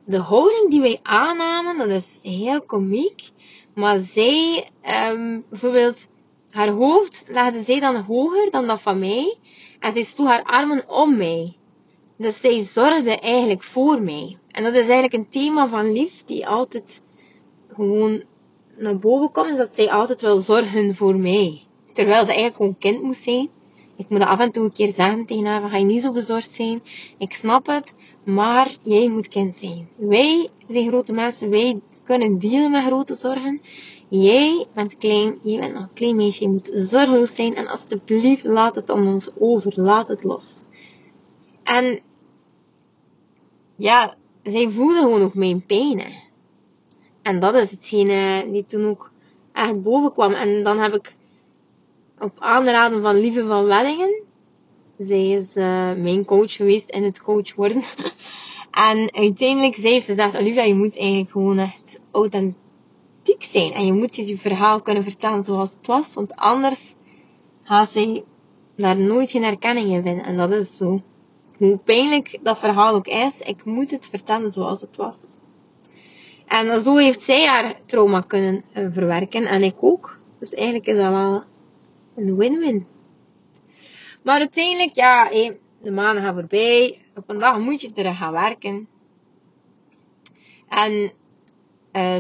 de 0.05 0.19
houding 0.19 0.71
die 0.71 0.81
wij 0.81 1.01
aannamen, 1.03 1.79
dat 1.79 1.91
is 1.91 2.19
heel 2.23 2.63
komiek. 2.63 3.31
Maar 3.75 4.01
zij, 4.01 4.69
um, 5.13 5.45
bijvoorbeeld, 5.49 6.07
haar 6.51 6.69
hoofd 6.69 7.27
legde 7.31 7.63
zij 7.63 7.81
dan 7.81 7.97
hoger 7.97 8.51
dan 8.51 8.67
dat 8.67 8.81
van 8.81 8.99
mij. 8.99 9.37
En 9.79 9.93
zij 9.93 10.03
sloeg 10.03 10.29
haar 10.29 10.43
armen 10.43 10.89
om 10.89 11.17
mij. 11.17 11.57
Dus 12.17 12.41
zij 12.41 12.61
zorgde 12.61 13.19
eigenlijk 13.19 13.63
voor 13.63 14.03
mij. 14.03 14.39
En 14.51 14.63
dat 14.63 14.73
is 14.73 14.81
eigenlijk 14.81 15.13
een 15.13 15.29
thema 15.29 15.69
van 15.69 15.93
lief 15.93 16.25
die 16.25 16.47
altijd 16.47 17.03
gewoon 17.69 18.23
naar 18.77 18.99
boven 18.99 19.31
komt. 19.31 19.51
Is 19.51 19.57
dat 19.57 19.75
zij 19.75 19.91
altijd 19.91 20.21
wil 20.21 20.37
zorgen 20.37 20.97
voor 20.97 21.17
mij. 21.17 21.63
Terwijl 21.95 22.21
ze 22.21 22.27
eigenlijk 22.27 22.57
gewoon 22.57 22.79
kind 22.79 23.03
moest 23.03 23.23
zijn. 23.23 23.49
Ik 23.97 24.09
moet 24.09 24.25
af 24.25 24.41
en 24.41 24.53
toe 24.53 24.65
een 24.65 24.73
keer 24.73 24.93
zeggen 24.93 25.27
tegen 25.27 25.45
haar, 25.45 25.69
ga 25.69 25.77
je 25.77 25.85
niet 25.85 26.03
zo 26.03 26.13
bezorgd 26.13 26.51
zijn. 26.51 26.83
Ik 27.19 27.33
snap 27.33 27.67
het, 27.67 27.95
maar 28.25 28.77
jij 28.83 29.09
moet 29.09 29.29
kind 29.29 29.57
zijn. 29.57 29.89
Wij 29.97 30.49
zijn 30.69 30.89
grote 30.89 31.13
mensen, 31.13 31.51
wij 31.51 31.81
kunnen 32.03 32.39
dealen 32.39 32.71
met 32.71 32.85
grote 32.85 33.15
zorgen. 33.15 33.61
Jij 34.09 34.67
bent 34.75 34.97
klein, 34.97 35.39
jij 35.43 35.61
bent 35.61 35.73
nog 35.73 35.83
een 35.83 35.93
klein 35.95 36.17
meisje, 36.17 36.43
je 36.43 36.49
moet 36.49 36.71
zorgeloos 36.73 37.35
zijn 37.35 37.55
en 37.55 37.67
alsjeblieft 37.67 38.45
laat 38.45 38.75
het 38.75 38.91
aan 38.91 39.07
ons 39.07 39.31
over, 39.39 39.73
laat 39.77 40.09
het 40.09 40.25
los. 40.25 40.63
En 41.63 42.01
ja, 43.77 44.15
zij 44.43 44.69
voelde 44.71 44.99
gewoon 44.99 45.23
ook 45.23 45.35
mijn 45.35 45.67
pijn. 45.67 46.13
En 47.23 47.41
dat 47.41 47.55
is 47.55 47.71
hetgene 47.71 48.49
die 48.51 48.65
toen 48.65 48.87
ook 48.87 49.11
echt 49.53 49.83
boven 49.83 50.13
kwam. 50.13 50.33
En 50.33 50.63
dan 50.63 50.79
heb 50.79 50.95
ik 50.95 51.17
op 52.19 52.33
aanraden 52.39 53.03
van 53.03 53.21
Lieve 53.21 53.47
van 53.47 53.65
Wellingen, 53.65 54.23
zij 54.99 55.31
is 55.31 55.57
uh, 55.57 55.93
mijn 55.95 56.25
coach 56.25 56.53
geweest 56.53 56.91
in 56.91 57.03
het 57.03 57.23
coach 57.23 57.55
worden. 57.55 57.83
en 58.89 59.15
uiteindelijk 59.15 59.75
zei 59.75 60.01
ze, 60.01 60.15
zegt 60.15 60.39
Olivia, 60.39 60.63
je 60.63 60.75
moet 60.75 60.99
eigenlijk 60.99 61.31
gewoon 61.31 61.59
echt 61.59 62.01
authentiek 62.11 63.43
zijn. 63.43 63.73
En 63.73 63.87
je 63.87 63.93
moet 63.93 64.17
je 64.17 64.39
verhaal 64.39 64.83
kunnen 64.83 65.03
vertellen 65.03 65.45
zoals 65.45 65.71
het 65.71 65.87
was. 65.87 66.15
Want 66.15 66.35
anders 66.35 66.95
gaat 67.63 67.91
zij 67.91 68.25
daar 68.77 68.99
nooit 68.99 69.31
geen 69.31 69.45
herkenning 69.45 69.91
in 69.91 70.03
vinden. 70.03 70.25
En 70.25 70.37
dat 70.37 70.53
is 70.53 70.77
zo. 70.77 71.03
Hoe 71.59 71.77
pijnlijk 71.77 72.39
dat 72.43 72.59
verhaal 72.59 72.95
ook 72.95 73.07
is, 73.07 73.39
ik 73.39 73.65
moet 73.65 73.91
het 73.91 74.09
vertellen 74.09 74.51
zoals 74.51 74.81
het 74.81 74.97
was. 74.97 75.39
En 76.47 76.81
zo 76.81 76.97
heeft 76.97 77.23
zij 77.23 77.47
haar 77.47 77.81
trauma 77.87 78.21
kunnen 78.21 78.65
uh, 78.77 78.87
verwerken. 78.91 79.47
En 79.47 79.63
ik 79.63 79.77
ook. 79.81 80.19
Dus 80.39 80.55
eigenlijk 80.55 80.87
is 80.87 80.97
dat 80.97 81.11
wel 81.11 81.43
een 82.17 82.37
win-win. 82.37 82.87
Maar 84.23 84.39
uiteindelijk, 84.39 84.95
ja, 84.95 85.29
de 85.83 85.91
maanden 85.91 86.23
gaan 86.23 86.35
voorbij. 86.35 86.99
Op 87.15 87.29
een 87.31 87.39
dag 87.39 87.59
moet 87.59 87.81
je 87.81 87.93
terug 87.93 88.17
gaan 88.17 88.33
werken. 88.33 88.89
En 90.69 91.13
uh, 91.93 92.17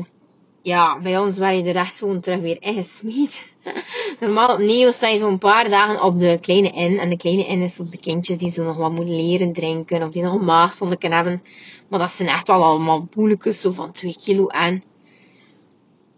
ja, 0.62 1.00
bij 1.00 1.18
ons 1.18 1.38
waar 1.38 1.54
je 1.54 1.62
er 1.62 1.76
echt 1.76 1.98
gewoon 1.98 2.20
terug 2.20 2.40
weer 2.40 2.62
ingesmeed. 2.62 3.54
Normaal 4.20 4.54
op 4.54 4.58
Neo 4.58 4.90
sta 4.90 5.08
je 5.08 5.18
zo'n 5.18 5.38
paar 5.38 5.68
dagen 5.68 6.02
op 6.02 6.18
de 6.18 6.38
kleine 6.40 6.68
in. 6.68 6.98
En 6.98 7.08
de 7.08 7.16
kleine 7.16 7.46
in 7.46 7.62
is 7.62 7.80
op 7.80 7.90
de 7.90 7.98
kindjes 7.98 8.38
die 8.38 8.50
zo 8.50 8.64
nog 8.64 8.76
wat 8.76 8.92
moeten 8.92 9.16
leren 9.16 9.52
drinken. 9.52 10.02
Of 10.02 10.12
die 10.12 10.22
nog 10.22 10.34
een 10.34 10.44
maagzonde 10.44 10.96
kunnen 10.96 11.18
hebben. 11.18 11.42
Maar 11.88 11.98
dat 11.98 12.10
zijn 12.10 12.28
echt 12.28 12.46
wel 12.46 12.62
allemaal 12.62 13.08
boelekes, 13.10 13.60
zo 13.60 13.70
van 13.70 13.92
2 13.92 14.16
kilo 14.22 14.46
en. 14.46 14.82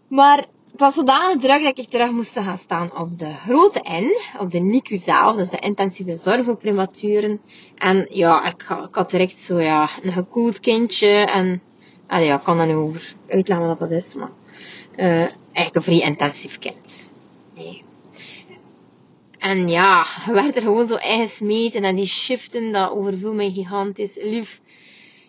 Maar 0.07 0.45
het 0.77 0.85
was 0.85 0.95
zodanig 0.95 1.41
druk 1.41 1.63
dat 1.63 1.77
ik 1.77 1.89
terug 1.89 2.11
moest 2.11 2.39
gaan 2.39 2.57
staan 2.57 2.97
op 2.97 3.17
de 3.17 3.33
grote 3.33 3.81
N, 3.91 4.39
op 4.39 4.51
de 4.51 4.59
NICU 4.59 4.97
zelf, 4.97 5.35
dus 5.35 5.49
de 5.49 5.59
intensieve 5.59 6.15
zorg 6.15 6.43
voor 6.45 6.57
prematuren. 6.57 7.41
En 7.75 8.07
ja, 8.09 8.45
ik, 8.45 8.65
had 8.91 9.11
direct 9.11 9.39
zo 9.39 9.59
ja, 9.59 9.89
een 10.01 10.11
gekoeld 10.11 10.59
kindje 10.59 11.09
en 11.09 11.61
ja, 12.07 12.35
ik 12.35 12.43
kan 12.43 12.57
daar 12.57 12.67
nu 12.67 12.75
over 12.75 13.13
uitleggen 13.29 13.67
wat 13.67 13.79
dat 13.79 13.91
is, 13.91 14.13
maar 14.13 14.31
uh, 14.97 15.19
eigenlijk 15.53 15.75
een 15.75 15.81
vrij 15.81 15.99
intensief 15.99 16.57
kind. 16.57 17.11
Nee. 17.55 17.83
En 19.37 19.67
ja, 19.67 20.05
we 20.25 20.33
werd 20.33 20.55
er 20.55 20.61
gewoon 20.61 20.87
zo 20.87 20.95
ingesmeten 20.95 21.83
en 21.83 21.95
die 21.95 22.05
shiften, 22.05 22.71
dat 22.71 22.91
overviel 22.91 23.33
mij 23.33 23.51
gigantisch. 23.51 24.17
Lief 24.21 24.61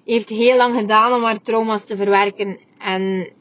heeft 0.04 0.28
heel 0.28 0.56
lang 0.56 0.76
gedaan 0.78 1.12
om 1.12 1.24
haar 1.24 1.40
trauma's 1.40 1.84
te 1.84 1.96
verwerken 1.96 2.58
en 2.78 3.32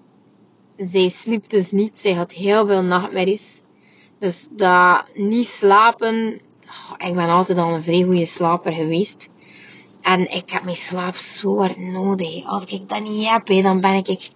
zij 0.78 1.10
sliep 1.10 1.50
dus 1.50 1.72
niet. 1.72 1.98
Zij 1.98 2.14
had 2.14 2.32
heel 2.32 2.68
veel 2.68 2.84
nachtmerries. 2.84 3.62
Dus 4.18 4.48
dat 4.52 5.06
niet 5.14 5.48
slapen, 5.48 6.42
ik 6.98 7.14
ben 7.14 7.30
altijd 7.30 7.58
al 7.58 7.74
een 7.74 7.84
vrij 7.84 8.04
goede 8.04 8.26
slaper 8.26 8.74
geweest. 8.74 9.30
En 10.02 10.32
ik 10.32 10.50
heb 10.50 10.64
mijn 10.64 10.76
slaap 10.76 11.16
zo 11.16 11.58
hard 11.58 11.78
nodig. 11.78 12.46
Als 12.46 12.66
ik 12.66 12.90
dat 12.90 13.04
niet 13.04 13.28
heb, 13.28 13.46
dan 13.46 13.82
ben 13.82 13.96
ik... 13.96 14.30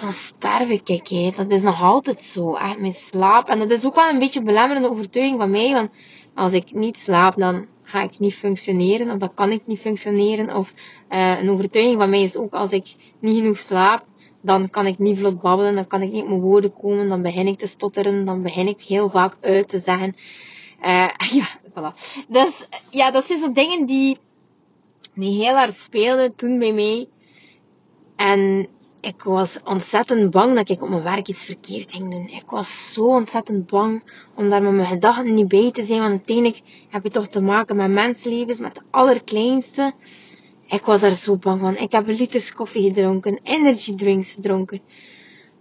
Dan 0.00 0.12
sterf 0.12 0.68
ik. 0.68 1.36
Dat 1.36 1.50
is 1.52 1.60
nog 1.60 1.82
altijd 1.82 2.22
zo. 2.22 2.50
Mijn 2.78 2.92
slaap. 2.92 3.48
En 3.48 3.58
dat 3.58 3.70
is 3.70 3.86
ook 3.86 3.94
wel 3.94 4.08
een 4.08 4.18
beetje 4.18 4.38
een 4.38 4.44
belemmerende 4.44 4.90
overtuiging 4.90 5.40
van 5.40 5.50
mij. 5.50 5.72
Want 5.72 5.90
als 6.34 6.52
ik 6.52 6.72
niet 6.72 6.98
slaap, 6.98 7.36
dan 7.36 7.66
ga 7.82 8.02
ik 8.02 8.18
niet 8.18 8.34
functioneren. 8.34 9.10
Of 9.10 9.18
dan 9.18 9.34
kan 9.34 9.50
ik 9.50 9.66
niet 9.66 9.80
functioneren. 9.80 10.56
Of 10.56 10.72
uh, 11.10 11.40
een 11.40 11.50
overtuiging 11.50 12.00
van 12.00 12.10
mij 12.10 12.22
is 12.22 12.36
ook 12.36 12.52
als 12.52 12.70
ik 12.70 12.94
niet 13.20 13.36
genoeg 13.36 13.58
slaap, 13.58 14.04
dan 14.40 14.70
kan 14.70 14.86
ik 14.86 14.98
niet 14.98 15.18
vlot 15.18 15.40
babbelen. 15.40 15.74
Dan 15.74 15.86
kan 15.86 16.02
ik 16.02 16.12
niet 16.12 16.22
op 16.22 16.28
mijn 16.28 16.40
woorden 16.40 16.72
komen. 16.72 17.08
Dan 17.08 17.22
begin 17.22 17.46
ik 17.46 17.58
te 17.58 17.66
stotteren. 17.66 18.24
Dan 18.24 18.42
begin 18.42 18.68
ik 18.68 18.80
heel 18.80 19.10
vaak 19.10 19.36
uit 19.40 19.68
te 19.68 19.78
zeggen. 19.78 20.14
Uh, 20.82 21.08
ja, 21.38 21.46
voilà. 21.70 22.24
Dus 22.28 22.66
ja, 22.90 23.10
dat 23.10 23.24
zijn 23.24 23.40
zo 23.40 23.52
dingen 23.52 23.86
die 23.86 24.18
die 25.14 25.42
heel 25.42 25.54
hard 25.54 25.76
speelde 25.76 26.34
toen 26.34 26.58
bij 26.58 26.72
mij. 26.72 27.08
En 28.16 28.68
ik 29.00 29.22
was 29.22 29.58
ontzettend 29.64 30.30
bang 30.30 30.56
dat 30.56 30.68
ik 30.68 30.82
op 30.82 30.88
mijn 30.88 31.02
werk 31.02 31.28
iets 31.28 31.44
verkeerd 31.44 31.92
ging 31.92 32.10
doen. 32.10 32.28
Ik 32.28 32.50
was 32.50 32.92
zo 32.92 33.04
ontzettend 33.04 33.66
bang 33.66 34.02
om 34.34 34.50
daar 34.50 34.62
met 34.62 34.72
mijn 34.72 34.86
gedachten 34.86 35.34
niet 35.34 35.48
bij 35.48 35.70
te 35.70 35.84
zijn. 35.84 36.00
Want 36.00 36.10
uiteindelijk 36.10 36.60
heb 36.88 37.02
je 37.02 37.10
toch 37.10 37.26
te 37.26 37.42
maken 37.42 37.76
met 37.76 37.90
mensenlevens, 37.90 38.60
met 38.60 38.74
de 38.74 38.82
allerkleinste. 38.90 39.92
Ik 40.70 40.84
was 40.84 41.00
daar 41.00 41.10
zo 41.10 41.36
bang 41.36 41.60
van. 41.60 41.76
Ik 41.76 41.92
heb 41.92 42.06
liters 42.06 42.52
koffie 42.52 42.82
gedronken, 42.82 43.40
energy 43.42 43.94
drinks 43.94 44.32
gedronken. 44.32 44.80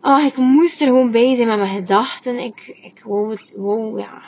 Oh, 0.02 0.24
ik 0.24 0.38
moest 0.38 0.82
er 0.82 0.88
gewoon 0.88 1.12
bij 1.12 1.36
zijn 1.36 1.48
met 1.48 1.58
mijn 1.58 1.76
gedachten. 1.76 2.39
Ik, 2.39 2.80
ik 2.82 3.02
wou, 3.06 3.39
wou, 3.56 4.00
ja, 4.00 4.22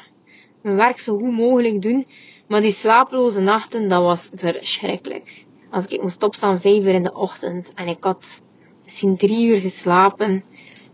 mijn 0.61 0.75
werk 0.75 0.99
zo 0.99 1.17
goed 1.17 1.31
mogelijk 1.31 1.81
doen. 1.81 2.05
Maar 2.47 2.61
die 2.61 2.71
slapeloze 2.71 3.41
nachten, 3.41 3.87
dat 3.87 4.01
was 4.01 4.29
verschrikkelijk. 4.35 5.45
Als 5.69 5.85
ik 5.85 6.01
moest 6.01 6.23
opstaan 6.23 6.61
vijf 6.61 6.85
uur 6.85 6.93
in 6.93 7.03
de 7.03 7.13
ochtend 7.13 7.71
en 7.75 7.87
ik 7.87 8.03
had 8.03 8.41
misschien 8.83 9.17
drie 9.17 9.47
uur 9.47 9.59
geslapen. 9.59 10.43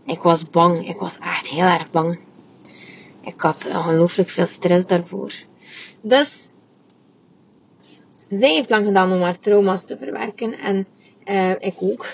Ik 0.06 0.22
was 0.22 0.50
bang. 0.50 0.88
Ik 0.88 0.98
was 0.98 1.18
echt 1.18 1.48
heel 1.48 1.64
erg 1.64 1.90
bang. 1.90 2.18
Ik 3.24 3.40
had 3.40 3.68
ongelooflijk 3.74 4.28
veel 4.28 4.46
stress 4.46 4.86
daarvoor. 4.86 5.32
Dus, 6.00 6.48
zij 8.30 8.54
heeft 8.54 8.70
lang 8.70 8.86
gedaan 8.86 9.12
om 9.12 9.20
haar 9.20 9.38
trauma's 9.38 9.84
te 9.84 9.98
verwerken. 9.98 10.58
En 10.58 10.86
uh, 11.24 11.50
ik 11.50 11.74
ook. 11.78 12.06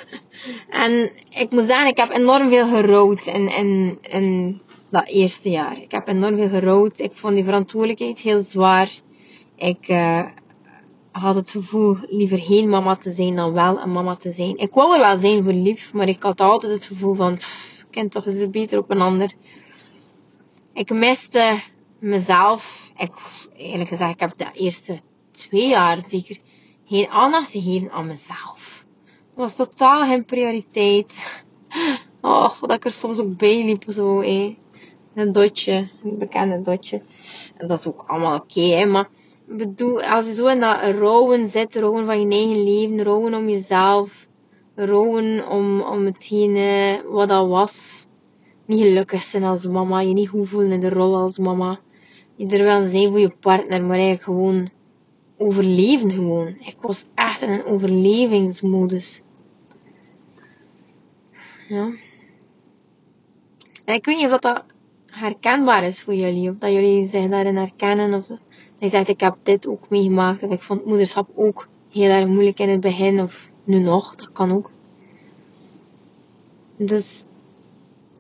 En 0.69 1.11
ik 1.31 1.51
moet 1.51 1.65
zeggen, 1.65 1.87
ik 1.87 1.97
heb 1.97 2.11
enorm 2.11 2.49
veel 2.49 2.69
gerouwd 2.69 3.27
in, 3.27 3.49
in, 3.49 3.99
in 4.03 4.61
dat 4.91 5.07
eerste 5.07 5.51
jaar. 5.51 5.79
Ik 5.81 5.91
heb 5.91 6.09
enorm 6.09 6.37
veel 6.37 6.49
gerouwd. 6.49 6.99
Ik 6.99 7.13
vond 7.15 7.35
die 7.35 7.45
verantwoordelijkheid 7.45 8.19
heel 8.19 8.43
zwaar. 8.43 8.89
Ik 9.57 9.89
uh, 9.89 10.25
had 11.11 11.35
het 11.35 11.51
gevoel 11.51 11.97
liever 12.01 12.39
geen 12.39 12.69
mama 12.69 12.97
te 12.97 13.13
zijn 13.13 13.37
dan 13.37 13.53
wel 13.53 13.81
een 13.81 13.93
mama 13.93 14.15
te 14.15 14.33
zijn. 14.33 14.57
Ik 14.57 14.73
wou 14.73 14.95
er 14.95 15.01
wel 15.01 15.19
zijn 15.19 15.45
voor 15.45 15.53
lief, 15.53 15.93
maar 15.93 16.09
ik 16.09 16.23
had 16.23 16.41
altijd 16.41 16.73
het 16.73 16.85
gevoel 16.85 17.15
van, 17.15 17.37
pff, 17.37 17.87
kind 17.91 18.13
toch 18.13 18.27
eens 18.27 18.51
beter 18.51 18.79
op 18.79 18.91
een 18.91 19.01
ander. 19.01 19.33
Ik 20.73 20.91
miste 20.91 21.59
mezelf. 21.99 22.93
Ik, 22.97 23.13
eerlijk 23.57 23.89
gezegd, 23.89 24.13
ik 24.13 24.21
heb 24.21 24.33
de 24.37 24.47
eerste 24.53 24.97
twee 25.35 25.69
jaar 25.69 25.99
zeker 26.07 26.39
geen 26.85 27.09
aandacht 27.09 27.51
gegeven 27.51 27.91
aan 27.91 28.07
mezelf. 28.07 28.85
Het 29.05 29.35
was 29.35 29.57
totaal 29.57 30.07
geen 30.07 30.25
prioriteit. 30.25 31.43
Oh, 32.21 32.61
dat 32.61 32.71
ik 32.73 32.85
er 32.85 32.93
soms 32.93 33.19
ook 33.19 33.37
bij 33.37 33.65
liep, 33.65 33.85
zo, 33.89 34.21
hé. 34.21 34.57
Een 35.15 35.33
dotje, 35.33 35.89
een 36.05 36.19
bekende 36.19 36.63
dotje. 36.63 37.03
En 37.57 37.67
dat 37.67 37.79
is 37.79 37.87
ook 37.87 38.05
allemaal 38.07 38.37
oké, 38.37 38.61
hè, 38.61 38.87
maar 38.87 39.09
bedoel, 39.47 40.03
als 40.03 40.27
je 40.27 40.35
zo 40.35 40.47
in 40.47 40.61
dat 40.61 40.81
rouwen 40.83 41.49
zit, 41.49 41.77
rouwen 41.77 42.07
van 42.07 42.21
je 42.21 42.29
eigen 42.29 42.65
leven, 42.65 43.03
rouwen 43.03 43.35
om 43.35 43.49
jezelf, 43.49 44.27
rouwen 44.75 45.49
om, 45.49 45.81
om 45.81 46.05
hetgene 46.05 47.03
wat 47.09 47.29
dat 47.29 47.49
was, 47.49 48.07
niet 48.67 48.83
gelukkig 48.83 49.23
zijn 49.23 49.43
als 49.43 49.67
mama, 49.67 50.01
je 50.01 50.13
niet 50.13 50.29
goed 50.29 50.49
voelen 50.49 50.73
in 50.73 50.81
de 50.81 50.89
rol 50.89 51.17
als 51.17 51.39
mama, 51.39 51.79
je 52.37 52.47
er 52.47 52.65
wel 52.65 52.87
zijn 52.87 53.11
voor 53.11 53.21
je 53.21 53.37
partner, 53.41 53.83
maar 53.83 53.99
eigenlijk 53.99 54.23
gewoon 54.23 54.71
overleven 55.37 56.11
gewoon. 56.11 56.47
Ik 56.47 56.77
was 56.81 57.07
echt 57.15 57.43
in 57.43 57.51
een 57.51 57.65
overlevingsmodus. 57.65 59.23
Ja. 61.69 61.93
En 63.85 63.95
ik 63.95 64.05
weet 64.05 64.17
niet 64.17 64.31
of 64.31 64.39
dat 64.39 64.65
herkenbaar 65.07 65.85
is 65.85 66.03
voor 66.03 66.15
jullie, 66.15 66.51
of 66.51 66.57
dat 66.59 66.73
jullie 66.73 67.07
zich 67.07 67.29
daarin 67.29 67.57
herkennen, 67.57 68.15
of 68.15 68.27
dat 68.27 68.41
je 68.79 68.89
zegt, 68.89 69.09
ik 69.09 69.21
heb 69.21 69.37
dit 69.43 69.67
ook 69.67 69.89
meegemaakt, 69.89 70.43
of 70.43 70.53
ik 70.53 70.63
vond 70.63 70.85
moederschap 70.85 71.29
ook 71.35 71.69
heel 71.91 72.11
erg 72.11 72.27
moeilijk 72.27 72.59
in 72.59 72.69
het 72.69 72.81
begin, 72.81 73.21
of 73.21 73.51
nu 73.65 73.79
nog, 73.79 74.17
dat 74.17 74.33
kan 74.33 74.53
ook. 74.53 74.71
Dus, 76.77 77.27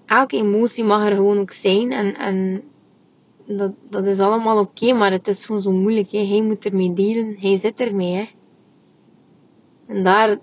elke 0.06 0.36
emotie 0.36 0.84
mag 0.84 1.08
er 1.08 1.16
gewoon 1.16 1.38
ook 1.38 1.52
zijn, 1.52 1.92
en, 1.92 2.16
en 2.16 2.62
dat, 3.46 3.72
dat 3.90 4.04
is 4.04 4.18
allemaal 4.18 4.58
oké, 4.58 4.92
maar 4.92 5.10
het 5.10 5.28
is 5.28 5.46
gewoon 5.46 5.60
zo 5.60 5.70
moeilijk, 5.70 6.10
hè. 6.10 6.26
Hij 6.26 6.42
moet 6.42 6.64
ermee 6.64 6.92
delen, 6.92 7.36
hij 7.38 7.58
zit 7.58 7.80
ermee, 7.80 8.14
hè. 8.14 8.28
En 9.86 10.02
daar, 10.02 10.36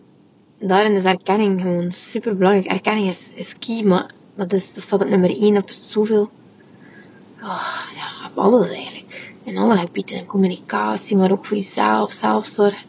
daarin 0.59 0.91
is 0.91 1.03
erkenning 1.03 1.61
gewoon 1.61 1.91
super 1.91 2.37
belangrijk. 2.37 2.67
Erkenning 2.67 3.07
is, 3.07 3.31
is 3.33 3.57
key, 3.57 3.83
maar 3.83 4.11
dat, 4.35 4.53
is, 4.53 4.73
dat 4.73 4.83
staat 4.83 5.01
op 5.01 5.09
nummer 5.09 5.41
1 5.41 5.57
op 5.57 5.69
zoveel, 5.69 6.29
oh, 7.41 7.87
ja, 7.95 8.29
op 8.29 8.37
alles 8.37 8.69
eigenlijk. 8.69 9.33
In 9.43 9.57
alle 9.57 9.77
gebieden, 9.77 10.25
communicatie, 10.25 11.17
maar 11.17 11.31
ook 11.31 11.45
voor 11.45 11.57
jezelf, 11.57 12.11
zelfzorg. 12.11 12.83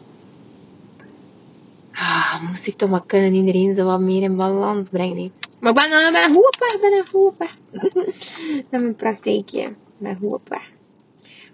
Ah, 1.93 2.41
moest 2.47 2.67
ik 2.67 2.75
toch 2.75 2.89
maar 2.89 3.05
kunnen 3.05 3.33
iedereen 3.33 3.75
zo 3.75 3.85
wat 3.85 3.99
meer 3.99 4.21
in 4.21 4.35
balans 4.35 4.89
brengen. 4.89 5.15
Nee. 5.15 5.31
Maar 5.59 5.71
ik 5.71 5.77
ben, 5.77 6.11
ben 6.11 6.23
een 6.23 6.33
goede 6.33 6.73
ik 6.73 6.81
ben 6.81 6.93
een 6.93 7.07
goede 7.07 7.47
Dat 7.91 8.05
is 8.05 8.65
mijn 8.69 8.95
praktijkje. 8.95 9.73
Ben 9.97 10.15
goed 10.15 10.33
op. 10.33 10.61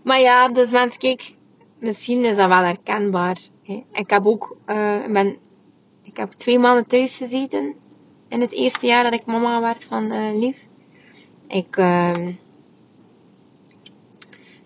Maar 0.03 0.19
ja, 0.19 0.49
dus 0.49 0.71
mensen, 0.71 0.99
kijk, 0.99 1.33
misschien 1.79 2.23
is 2.23 2.35
dat 2.35 2.47
wel 2.47 2.63
herkenbaar. 2.63 3.37
Hè. 3.63 3.83
Ik 3.91 4.09
heb 4.09 4.25
ook, 4.25 4.57
uh, 4.67 5.05
ben, 5.05 5.37
ik 6.03 6.17
heb 6.17 6.31
twee 6.31 6.59
maanden 6.59 6.87
thuis 6.87 7.17
gezeten 7.17 7.75
in 8.27 8.41
het 8.41 8.51
eerste 8.51 8.85
jaar 8.85 9.03
dat 9.03 9.13
ik 9.13 9.25
mama 9.25 9.61
werd 9.61 9.85
van 9.85 10.13
uh, 10.13 10.39
Lief. 10.39 10.67
Ik, 11.47 11.77
uh, 11.77 12.27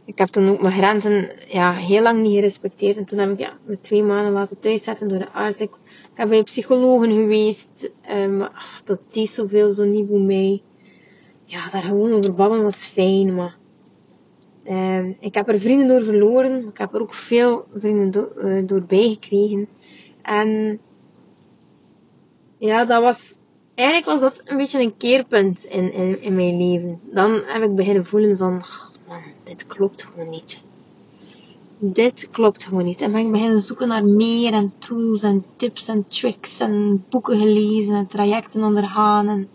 ik 0.05 0.17
heb 0.17 0.27
toen 0.27 0.49
ook 0.49 0.61
mijn 0.61 0.73
grenzen 0.73 1.29
ja, 1.47 1.73
heel 1.73 2.01
lang 2.01 2.21
niet 2.21 2.33
gerespecteerd. 2.33 2.97
En 2.97 3.05
toen 3.05 3.19
heb 3.19 3.31
ik 3.31 3.39
ja, 3.39 3.57
me 3.65 3.79
twee 3.79 4.03
maanden 4.03 4.33
laten 4.33 4.59
thuiszetten 4.59 5.07
door 5.07 5.19
de 5.19 5.31
arts. 5.31 5.61
Ik, 5.61 5.71
ik 6.11 6.19
heb 6.19 6.29
bij 6.29 6.43
psychologen 6.43 7.11
geweest. 7.13 7.91
Um, 8.11 8.41
ach, 8.41 8.81
dat 8.83 9.03
deed 9.11 9.29
zoveel, 9.29 9.73
zo 9.73 9.83
niet 9.83 10.07
voor 10.07 10.21
mij. 10.21 10.61
Ja, 11.43 11.69
daar 11.69 11.81
gewoon 11.81 12.13
over 12.13 12.33
babbelen 12.33 12.63
was 12.63 12.85
fijn. 12.85 13.35
Maar 13.35 13.57
um, 14.69 15.17
ik 15.19 15.33
heb 15.33 15.47
er 15.47 15.59
vrienden 15.59 15.87
door 15.87 16.03
verloren. 16.03 16.67
Ik 16.67 16.77
heb 16.77 16.93
er 16.93 17.01
ook 17.01 17.13
veel 17.13 17.65
vrienden 17.75 18.11
do 18.11 18.31
uh, 18.37 18.67
door 18.67 18.81
bijgekregen. 18.81 19.67
En 20.21 20.79
ja, 22.57 22.85
dat 22.85 23.01
was 23.01 23.35
eigenlijk 23.75 24.09
was 24.09 24.19
dat 24.19 24.41
een 24.45 24.57
beetje 24.57 24.81
een 24.81 24.97
keerpunt 24.97 25.63
in, 25.63 26.21
in, 26.21 26.35
mijn 26.35 26.57
leven. 26.57 26.99
Dan 27.11 27.41
heb 27.45 27.63
ik 27.63 27.75
beginnen 27.75 28.05
voelen 28.05 28.37
van, 28.37 28.61
man, 29.07 29.23
dit 29.43 29.67
klopt 29.67 30.03
gewoon 30.03 30.29
niet. 30.29 30.63
Dit 31.79 32.29
klopt 32.31 32.63
gewoon 32.63 32.83
niet. 32.83 33.01
En 33.01 33.11
ben 33.11 33.25
ik 33.25 33.31
beginnen 33.31 33.59
zoeken 33.59 33.87
naar 33.87 34.05
meer 34.05 34.53
en 34.53 34.73
tools 34.77 35.21
en 35.21 35.45
tips 35.55 35.87
en 35.87 36.07
tricks 36.07 36.59
en 36.59 37.05
boeken 37.09 37.37
gelezen 37.37 37.95
en 37.95 38.07
trajecten 38.07 38.63
ondergaan. 38.63 39.47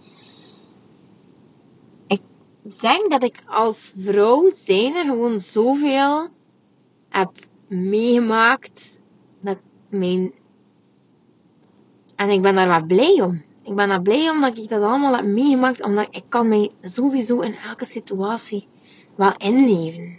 Denk 2.80 3.10
dat 3.10 3.22
ik 3.22 3.42
als 3.46 3.92
vrouw 3.96 4.50
zijnde 4.64 5.02
gewoon 5.02 5.40
zoveel 5.40 6.28
heb 7.08 7.30
meegemaakt 7.68 9.00
dat 9.40 9.58
mijn... 9.88 10.32
En 12.16 12.30
ik 12.30 12.42
ben 12.42 12.54
daar 12.54 12.68
wel 12.68 12.86
blij 12.86 13.22
om 13.22 13.42
ik 13.68 13.74
ben 13.74 13.88
daar 13.88 14.02
blij 14.02 14.30
omdat 14.30 14.58
ik 14.58 14.68
dat 14.68 14.82
allemaal 14.82 15.16
heb 15.16 15.24
meegemaakt, 15.24 15.84
omdat 15.84 16.06
ik 16.10 16.24
kan 16.28 16.48
mij 16.48 16.70
sowieso 16.80 17.40
in 17.40 17.56
elke 17.56 17.84
situatie 17.84 18.68
wel 19.14 19.32
inleven. 19.36 20.18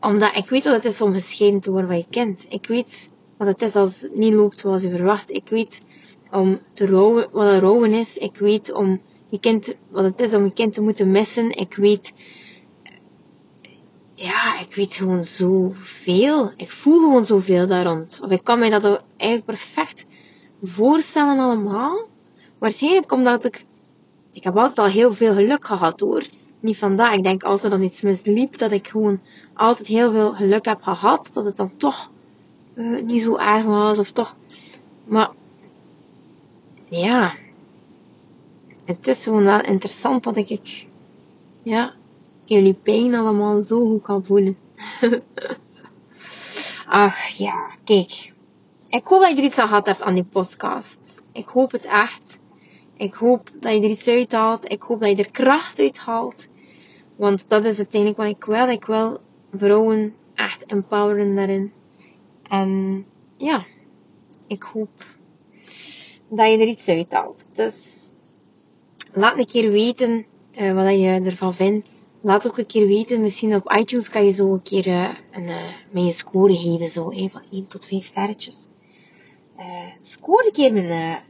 Omdat 0.00 0.36
ik 0.36 0.48
weet 0.48 0.64
wat 0.64 0.74
het 0.74 0.84
is 0.84 1.00
om 1.00 1.12
gescheiden 1.12 1.60
te 1.60 1.70
worden 1.70 1.88
van 1.88 1.98
je 1.98 2.06
kind. 2.10 2.46
Ik 2.48 2.66
weet 2.66 3.12
wat 3.36 3.48
het 3.48 3.62
is 3.62 3.76
als 3.76 4.00
het 4.00 4.14
niet 4.14 4.32
loopt 4.32 4.58
zoals 4.58 4.82
je 4.82 4.90
verwacht. 4.90 5.30
Ik 5.30 5.48
weet 5.48 5.84
om 6.30 6.60
te 6.72 6.86
rouwen, 6.86 7.28
wat 7.32 7.46
een 7.46 7.60
rouwen 7.60 7.92
is. 7.92 8.16
Ik 8.16 8.36
weet 8.36 8.72
om 8.72 9.00
je 9.28 9.40
kind, 9.40 9.76
wat 9.88 10.04
het 10.04 10.20
is 10.20 10.34
om 10.34 10.44
je 10.44 10.52
kind 10.52 10.74
te 10.74 10.82
moeten 10.82 11.10
missen. 11.10 11.50
Ik 11.50 11.74
weet, 11.74 12.12
ja, 14.14 14.60
ik 14.60 14.74
weet 14.74 14.94
gewoon 14.94 15.24
zoveel. 15.24 16.52
Ik 16.56 16.70
voel 16.70 17.00
gewoon 17.00 17.24
zoveel 17.24 17.66
daar 17.66 17.84
rond. 17.84 18.20
Of 18.22 18.30
ik 18.30 18.44
kan 18.44 18.58
mij 18.58 18.70
dat 18.70 19.02
eigenlijk 19.16 19.44
perfect 19.44 20.06
voorstellen 20.62 21.38
allemaal. 21.38 22.06
Waarschijnlijk 22.58 23.12
omdat 23.12 23.44
ik, 23.44 23.64
ik 24.32 24.44
heb 24.44 24.56
altijd 24.56 24.78
al 24.78 24.86
heel 24.86 25.12
veel 25.12 25.34
geluk 25.34 25.64
gehad 25.64 26.00
hoor. 26.00 26.26
Niet 26.60 26.78
vandaag. 26.78 27.14
Ik 27.14 27.22
denk 27.22 27.42
als 27.42 27.62
er 27.62 27.70
dan 27.70 27.82
iets 27.82 28.00
misliep, 28.00 28.58
dat 28.58 28.70
ik 28.70 28.88
gewoon 28.88 29.20
altijd 29.54 29.86
heel 29.86 30.12
veel 30.12 30.34
geluk 30.34 30.64
heb 30.64 30.82
gehad. 30.82 31.30
Dat 31.32 31.44
het 31.44 31.56
dan 31.56 31.76
toch 31.76 32.10
uh, 32.74 33.02
niet 33.02 33.22
zo 33.22 33.36
erg 33.36 33.64
was 33.64 33.98
of 33.98 34.10
toch. 34.10 34.36
Maar, 35.04 35.30
ja. 36.88 37.34
Het 38.86 39.08
is 39.08 39.22
gewoon 39.22 39.44
wel 39.44 39.60
interessant 39.60 40.24
dat 40.24 40.36
ik, 40.36 40.86
ja, 41.62 41.94
jullie 42.44 42.74
pijn 42.74 43.14
allemaal 43.14 43.62
zo 43.62 43.86
goed 43.86 44.02
kan 44.02 44.24
voelen. 44.24 44.56
Ach 46.86 47.26
ja, 47.26 47.70
kijk. 47.84 48.32
Ik 48.88 49.06
hoop 49.06 49.20
dat 49.20 49.30
je 49.30 49.36
er 49.36 49.44
iets 49.44 49.58
aan 49.58 49.68
gehad 49.68 49.86
hebt 49.86 50.02
aan 50.02 50.14
die 50.14 50.24
podcast. 50.24 51.22
Ik 51.32 51.46
hoop 51.46 51.72
het 51.72 51.84
echt. 51.84 52.40
Ik 52.96 53.14
hoop 53.14 53.50
dat 53.60 53.72
je 53.72 53.78
er 53.78 53.90
iets 53.90 54.08
uit 54.08 54.32
haalt. 54.32 54.70
Ik 54.70 54.82
hoop 54.82 55.00
dat 55.00 55.10
je 55.10 55.16
er 55.16 55.30
kracht 55.30 55.78
uit 55.78 55.98
haalt. 55.98 56.48
Want 57.16 57.48
dat 57.48 57.64
is 57.64 57.78
uiteindelijk 57.78 58.20
wat 58.20 58.30
ik 58.30 58.44
wil. 58.44 58.68
Ik 58.68 58.84
wil 58.84 59.20
vrouwen 59.54 60.14
echt 60.34 60.66
empoweren 60.66 61.34
daarin. 61.34 61.72
En 62.42 63.04
ja, 63.36 63.64
ik 64.46 64.62
hoop 64.62 65.04
dat 66.28 66.50
je 66.50 66.58
er 66.58 66.66
iets 66.66 66.88
uit 66.88 67.12
haalt. 67.12 67.48
Dus 67.52 68.10
laat 69.16 69.38
een 69.38 69.46
keer 69.46 69.70
weten 69.70 70.26
uh, 70.60 70.74
wat 70.74 71.00
je 71.00 71.20
ervan 71.24 71.54
vindt. 71.54 72.08
Laat 72.20 72.46
ook 72.46 72.58
een 72.58 72.66
keer 72.66 72.86
weten, 72.86 73.20
misschien 73.20 73.54
op 73.54 73.72
iTunes 73.72 74.08
kan 74.08 74.24
je 74.24 74.30
zo 74.30 74.52
een 74.52 74.62
keer 74.62 74.86
uh, 74.86 75.08
een, 75.32 75.50
mijn 75.90 76.12
score 76.12 76.56
geven, 76.56 76.88
zo, 76.88 77.10
eh, 77.10 77.30
van 77.30 77.42
1 77.50 77.66
tot 77.66 77.86
5 77.86 78.04
sterretjes. 78.04 78.68
score 80.00 80.46
een 80.46 80.52
keer 80.52 80.72
mijn 80.72 81.22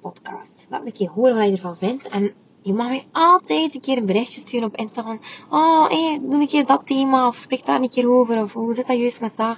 podcast. 0.00 0.66
Laat 0.70 0.86
een 0.86 0.92
keer 0.92 1.08
horen 1.08 1.36
wat 1.36 1.44
je 1.44 1.52
ervan 1.52 1.76
vindt. 1.76 2.08
En 2.08 2.32
je 2.62 2.72
mag 2.72 2.88
mij 2.88 3.06
altijd 3.12 3.74
een 3.74 3.80
keer 3.80 3.96
een 3.96 4.06
berichtje 4.06 4.40
sturen 4.40 4.66
op 4.66 4.76
Insta 4.76 5.18
oh, 5.50 5.88
hey, 5.88 6.20
doe 6.22 6.40
een 6.40 6.48
keer 6.48 6.66
dat 6.66 6.86
thema, 6.86 7.28
of 7.28 7.36
spreek 7.36 7.66
daar 7.66 7.80
een 7.80 7.88
keer 7.88 8.08
over, 8.08 8.42
of 8.42 8.52
hoe 8.52 8.74
zit 8.74 8.86
dat 8.86 8.98
juist 8.98 9.20
met 9.20 9.36
dat? 9.36 9.56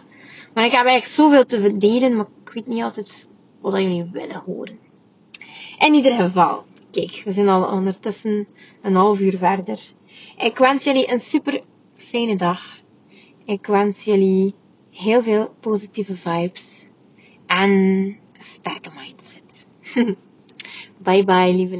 Maar 0.54 0.64
ik 0.64 0.72
heb 0.72 0.86
eigenlijk 0.86 1.04
zoveel 1.06 1.44
te 1.44 1.60
verdelen, 1.60 2.16
maar 2.16 2.26
ik 2.44 2.52
weet 2.52 2.66
niet 2.66 2.82
altijd 2.82 3.28
wat 3.60 3.80
jullie 3.80 4.10
willen 4.12 4.42
horen. 4.46 4.78
In 5.78 5.94
ieder 5.94 6.12
geval, 6.12 6.64
kijk, 7.00 7.22
we 7.24 7.32
zijn 7.32 7.48
al 7.48 7.64
ondertussen 7.64 8.48
een 8.82 8.94
half 8.94 9.20
uur 9.20 9.36
verder. 9.38 9.80
Ik 10.36 10.58
wens 10.58 10.84
jullie 10.84 11.12
een 11.12 11.20
super 11.20 11.62
fijne 11.96 12.36
dag. 12.36 12.80
Ik 13.44 13.66
wens 13.66 14.04
jullie 14.04 14.54
heel 14.90 15.22
veel 15.22 15.54
positieve 15.60 16.16
vibes 16.16 16.86
en 17.46 18.18
sterke 18.38 18.90
mindset. 18.94 19.66
bye 21.06 21.24
bye, 21.24 21.52
lieve 21.52 21.74